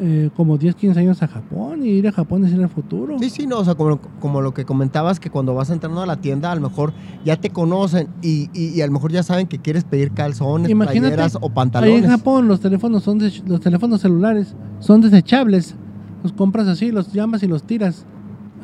eh, 0.00 0.30
como 0.36 0.58
10, 0.58 0.74
15 0.74 0.98
años 0.98 1.22
a 1.22 1.28
Japón, 1.28 1.86
y 1.86 1.90
ir 1.90 2.08
a 2.08 2.12
Japón 2.12 2.44
es 2.44 2.52
ir 2.52 2.60
al 2.60 2.68
futuro. 2.68 3.16
Sí, 3.20 3.30
sí, 3.30 3.46
no, 3.46 3.60
o 3.60 3.64
sea, 3.64 3.76
como, 3.76 4.00
como 4.18 4.40
lo 4.40 4.52
que 4.52 4.64
comentabas, 4.64 5.20
que 5.20 5.30
cuando 5.30 5.54
vas 5.54 5.70
entrando 5.70 6.02
a 6.02 6.06
la 6.06 6.16
tienda, 6.16 6.50
a 6.50 6.56
lo 6.56 6.62
mejor 6.62 6.92
ya 7.24 7.36
te 7.40 7.50
conocen 7.50 8.08
y, 8.20 8.50
y, 8.52 8.70
y 8.70 8.80
a 8.80 8.86
lo 8.86 8.92
mejor 8.92 9.12
ya 9.12 9.22
saben 9.22 9.46
que 9.46 9.58
quieres 9.60 9.84
pedir 9.84 10.10
calzones, 10.10 10.68
Imagínate, 10.68 11.14
playeras 11.14 11.36
o 11.36 11.46
Ahí 11.46 11.50
pantalones. 11.54 12.04
en 12.04 12.10
Japón 12.10 12.48
los 12.48 12.58
teléfonos 12.58 13.04
son 13.04 13.20
los 13.46 13.60
teléfonos 13.60 14.00
celulares 14.00 14.56
son 14.80 15.00
desechables. 15.00 15.76
Los 16.24 16.32
compras 16.32 16.66
así, 16.66 16.90
los 16.90 17.12
llamas 17.12 17.42
y 17.42 17.46
los 17.46 17.62
tiras. 17.64 18.04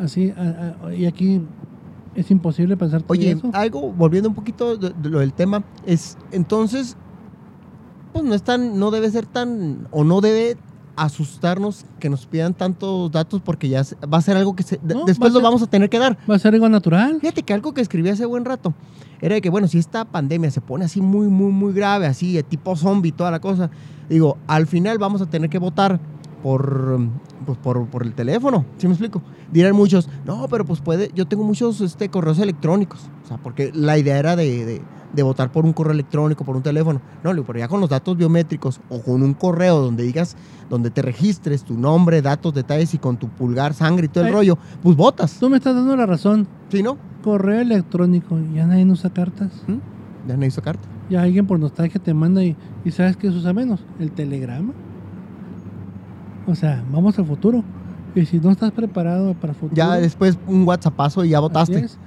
Así 0.03 0.33
a- 0.37 0.75
a- 0.87 0.95
y 0.95 1.05
aquí 1.05 1.43
es 2.15 2.31
imposible 2.31 2.75
pensar 2.77 3.03
todo 3.03 3.13
Oye, 3.13 3.33
eso. 3.33 3.51
algo, 3.53 3.93
volviendo 3.93 4.31
un 4.31 4.35
poquito 4.35 4.77
de, 4.79 4.91
de 4.91 5.11
lo 5.11 5.19
del 5.21 5.35
tema, 5.35 5.63
es 5.85 6.17
entonces, 6.33 6.97
pues 8.15 8.25
no 8.25 8.35
es 8.35 8.43
tan, 8.43 8.79
no 8.79 8.91
debe 8.91 9.11
ser 9.11 9.27
tan, 9.27 9.87
o 9.91 10.05
no 10.05 10.23
debe 10.23 10.57
asustarnos 10.97 11.85
que 11.99 12.09
nos 12.09 12.27
pidan 12.27 12.55
tantos 12.55 13.11
datos 13.13 13.41
porque 13.43 13.69
ya 13.69 13.83
va 14.13 14.19
a 14.19 14.23
ser 14.23 14.37
algo 14.39 14.57
que 14.57 14.63
se- 14.63 14.81
No, 14.83 15.05
después 15.05 15.33
lo 15.33 15.39
ser- 15.41 15.45
vamos 15.45 15.63
a 15.63 15.67
tener 15.67 15.91
que 15.91 15.99
dar. 15.99 16.17
Va 16.29 16.37
a 16.37 16.39
ser 16.39 16.55
algo 16.55 16.69
natural. 16.71 17.19
Fíjate 17.21 17.43
que 17.43 17.53
algo 17.53 17.75
que 17.75 17.83
escribí 17.83 18.09
hace 18.09 18.25
buen 18.25 18.45
rato 18.47 18.73
era 19.21 19.35
de 19.35 19.43
que, 19.43 19.51
bueno, 19.51 19.69
si 19.69 19.77
esta 19.79 20.07
pandemia 20.07 20.51
se 20.51 20.63
pone 20.63 20.87
así 20.87 21.03
muy, 21.03 21.29
muy, 21.29 21.53
muy 21.53 21.75
grave, 21.75 22.07
así, 22.07 22.33
de 22.33 22.43
tipo 22.43 22.75
zombie, 22.75 23.13
toda 23.13 23.31
la 23.31 23.41
cosa, 23.41 23.71
digo, 24.09 24.39
al 24.47 24.67
final 24.67 24.97
vamos 24.99 25.21
a 25.21 25.27
tener 25.27 25.51
que 25.51 25.59
votar 25.59 26.01
por, 26.43 26.99
pues, 27.47 27.59
por, 27.59 27.87
por 27.89 28.03
el 28.03 28.15
teléfono, 28.15 28.65
¿sí 28.79 28.87
me 28.87 28.95
explico? 28.95 29.23
Dirán 29.53 29.75
muchos, 29.75 30.09
no, 30.25 30.47
pero 30.49 30.65
pues 30.65 30.81
puede, 30.81 31.11
yo 31.15 31.27
tengo 31.27 31.45
muchos 31.45 31.81
este, 31.81 32.09
correos 32.09 32.39
electrónicos, 32.39 33.01
o 33.25 33.27
sea, 33.29 33.37
porque 33.39 33.71
la 33.75 33.99
idea 33.99 34.19
era 34.19 34.37
de, 34.37 34.65
de- 34.65 34.83
de 35.13 35.25
votar 35.25 35.51
por 35.51 35.65
un 35.65 35.73
correo 35.73 35.93
electrónico, 35.93 36.45
por 36.45 36.55
un 36.55 36.63
teléfono, 36.63 37.01
no, 37.25 37.43
pero 37.43 37.59
ya 37.59 37.67
con 37.67 37.81
los 37.81 37.91
datos 37.91 38.17
biométricos 38.17 38.79
o 38.91 39.03
con 39.03 39.25
un 39.25 39.35
correo 39.35 39.81
donde 39.81 40.05
digas, 40.05 40.37
donde 40.69 40.91
te 40.91 41.03
registres 41.03 41.65
tu 41.65 41.77
nombre, 41.77 42.23
datos, 42.23 42.55
detalles 42.55 42.95
y 42.95 42.99
con 42.99 43.17
tu 43.17 43.27
pulgar, 43.29 43.75
sangre 43.75 44.07
y 44.07 44.09
todo 44.09 44.23
el 44.23 44.29
Ay. 44.29 44.35
rollo, 44.35 44.59
pues 44.85 44.97
votas, 44.97 45.37
Tú 45.41 45.51
me 45.51 45.57
estás 45.57 45.75
dando 45.75 45.97
la 45.97 46.07
razón. 46.07 46.47
¿sí, 46.71 46.85
no? 46.85 46.97
Correo 47.25 47.61
electrónico, 47.61 48.39
ya 48.55 48.67
nadie 48.69 48.85
usa 48.87 49.11
cartas. 49.11 49.51
¿Mm? 49.67 50.29
Ya 50.29 50.37
no 50.37 50.47
hizo 50.47 50.63
carta. 50.63 50.87
Ya 51.11 51.23
alguien 51.23 51.45
por 51.45 51.59
nostalgia 51.59 52.01
te 52.01 52.15
manda 52.15 52.45
y, 52.45 52.57
y 52.85 52.93
¿sabes 52.93 53.17
qué 53.17 53.33
se 53.33 53.37
usa 53.37 53.53
menos? 53.53 53.81
El 53.99 54.13
telegrama. 54.13 54.73
O 56.51 56.55
sea, 56.55 56.83
vamos 56.93 57.19
al 57.19 57.27
futuro. 57.27 57.63
Y 58.15 58.27
si 58.27 58.39
no 58.39 58.51
estás 58.51 58.73
preparado 58.73 59.35
para 59.35 59.53
el 59.53 59.59
futuro. 59.59 59.77
Ya 59.77 59.95
después 59.97 60.37
un 60.49 60.67
WhatsAppazo 60.67 61.25
y 61.25 61.31
ya 61.31 61.41
votaste. 61.41 61.79
es. 61.79 61.99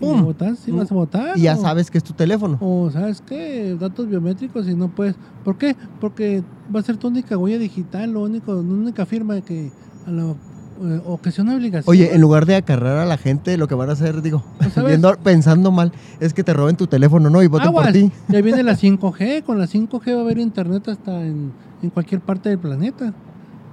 Y 0.00 0.04
¡Pum! 0.04 0.24
votas, 0.24 0.58
sí 0.58 0.70
vas 0.70 0.90
a 0.90 0.94
votar. 0.94 1.36
Y 1.38 1.42
ya 1.42 1.54
o- 1.56 1.60
sabes 1.60 1.90
que 1.90 1.98
es 1.98 2.04
tu 2.04 2.12
teléfono. 2.12 2.58
O 2.60 2.90
sabes 2.90 3.20
qué, 3.20 3.76
datos 3.78 4.08
biométricos 4.08 4.66
y 4.68 4.74
no 4.74 4.88
puedes. 4.88 5.14
¿Por 5.44 5.56
qué? 5.58 5.76
Porque 6.00 6.42
va 6.74 6.80
a 6.80 6.82
ser 6.82 6.96
tu 6.96 7.08
única 7.08 7.36
huella 7.36 7.58
digital, 7.58 8.10
lo 8.12 8.22
único, 8.22 8.52
la 8.54 8.60
única 8.60 9.06
firma 9.06 9.40
que 9.42 9.70
a 10.06 10.10
la- 10.10 10.34
eh, 10.82 11.00
o 11.06 11.20
que 11.20 11.30
sea 11.30 11.44
una 11.44 11.54
obligación. 11.54 11.90
Oye, 11.90 12.14
en 12.14 12.20
lugar 12.20 12.46
de 12.46 12.56
acarrear 12.56 12.96
a 12.98 13.04
la 13.04 13.16
gente, 13.18 13.56
lo 13.58 13.68
que 13.68 13.74
van 13.74 13.90
a 13.90 13.92
hacer, 13.92 14.22
digo, 14.22 14.42
viendo- 14.86 15.16
pensando 15.22 15.70
mal, 15.70 15.92
es 16.18 16.32
que 16.34 16.42
te 16.42 16.52
roben 16.54 16.76
tu 16.76 16.86
teléfono, 16.86 17.30
¿no? 17.30 17.42
Y 17.42 17.46
voten 17.46 17.70
por 17.72 17.82
Aguas, 17.84 17.92
ti. 17.92 18.10
Ya 18.28 18.40
viene 18.40 18.62
la 18.62 18.74
5G, 18.74 19.42
con 19.44 19.58
la 19.58 19.66
5G 19.66 20.14
va 20.14 20.20
a 20.20 20.22
haber 20.22 20.38
internet 20.38 20.88
hasta 20.88 21.24
en, 21.24 21.52
en 21.82 21.90
cualquier 21.90 22.20
parte 22.22 22.48
del 22.48 22.58
planeta. 22.58 23.12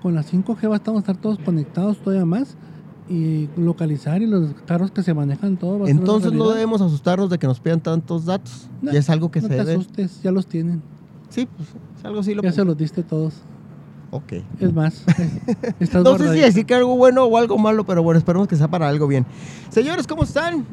Con 0.01 0.15
la 0.15 0.23
5G 0.23 0.69
va- 0.69 0.79
vamos 0.85 0.99
a 0.99 0.99
estar 1.11 1.17
todos 1.17 1.37
conectados 1.39 1.97
todavía 1.97 2.25
más 2.25 2.55
y 3.09 3.49
localizar 3.57 4.21
y 4.21 4.27
los 4.27 4.53
carros 4.65 4.91
que 4.91 5.01
se 5.03 5.13
manejan 5.13 5.57
todo. 5.57 5.79
va 5.79 5.87
a 5.87 5.89
Entonces 5.89 6.31
no 6.31 6.49
debemos 6.51 6.81
asustarnos 6.81 7.29
de 7.29 7.37
que 7.39 7.47
nos 7.47 7.59
pidan 7.59 7.81
tantos 7.81 8.25
datos. 8.25 8.69
No, 8.81 8.93
y 8.93 8.97
es 8.97 9.09
algo 9.09 9.29
que 9.31 9.41
no 9.41 9.47
se 9.47 9.53
te 9.55 9.59
debe. 9.59 9.71
asustes, 9.73 10.21
ya 10.21 10.31
los 10.31 10.47
tienen. 10.47 10.81
Sí, 11.29 11.47
pues 11.57 11.69
es 11.97 12.05
algo 12.05 12.19
así 12.21 12.33
lo 12.33 12.41
Ya 12.43 12.51
se 12.51 12.63
los 12.63 12.77
diste 12.77 13.03
todos. 13.03 13.33
Ok. 14.11 14.33
Es 14.59 14.73
más, 14.73 15.03
estás 15.79 16.03
No 16.03 16.17
sé 16.17 16.33
si 16.33 16.39
decir 16.39 16.65
que 16.65 16.73
algo 16.75 16.95
bueno 16.97 17.25
o 17.25 17.37
algo 17.37 17.57
malo, 17.57 17.83
pero 17.85 18.01
bueno, 18.01 18.17
esperemos 18.17 18.47
que 18.47 18.55
sea 18.55 18.67
para 18.67 18.87
algo 18.87 19.05
bien. 19.07 19.25
Señores, 19.69 20.07
¿cómo 20.07 20.23
están? 20.23 20.65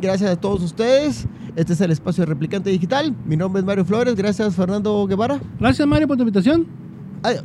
Gracias 0.00 0.30
a 0.30 0.36
todos 0.36 0.62
ustedes. 0.62 1.26
Este 1.56 1.72
es 1.72 1.80
el 1.80 1.90
espacio 1.90 2.22
de 2.22 2.26
Replicante 2.26 2.70
Digital. 2.70 3.14
Mi 3.24 3.36
nombre 3.36 3.60
es 3.60 3.66
Mario 3.66 3.84
Flores. 3.84 4.14
Gracias, 4.16 4.54
Fernando 4.54 5.06
Guevara. 5.06 5.40
Gracias 5.58 5.86
Mario 5.88 6.06
por 6.08 6.16
tu 6.16 6.22
invitación. 6.22 6.66
Adiós. 7.22 7.44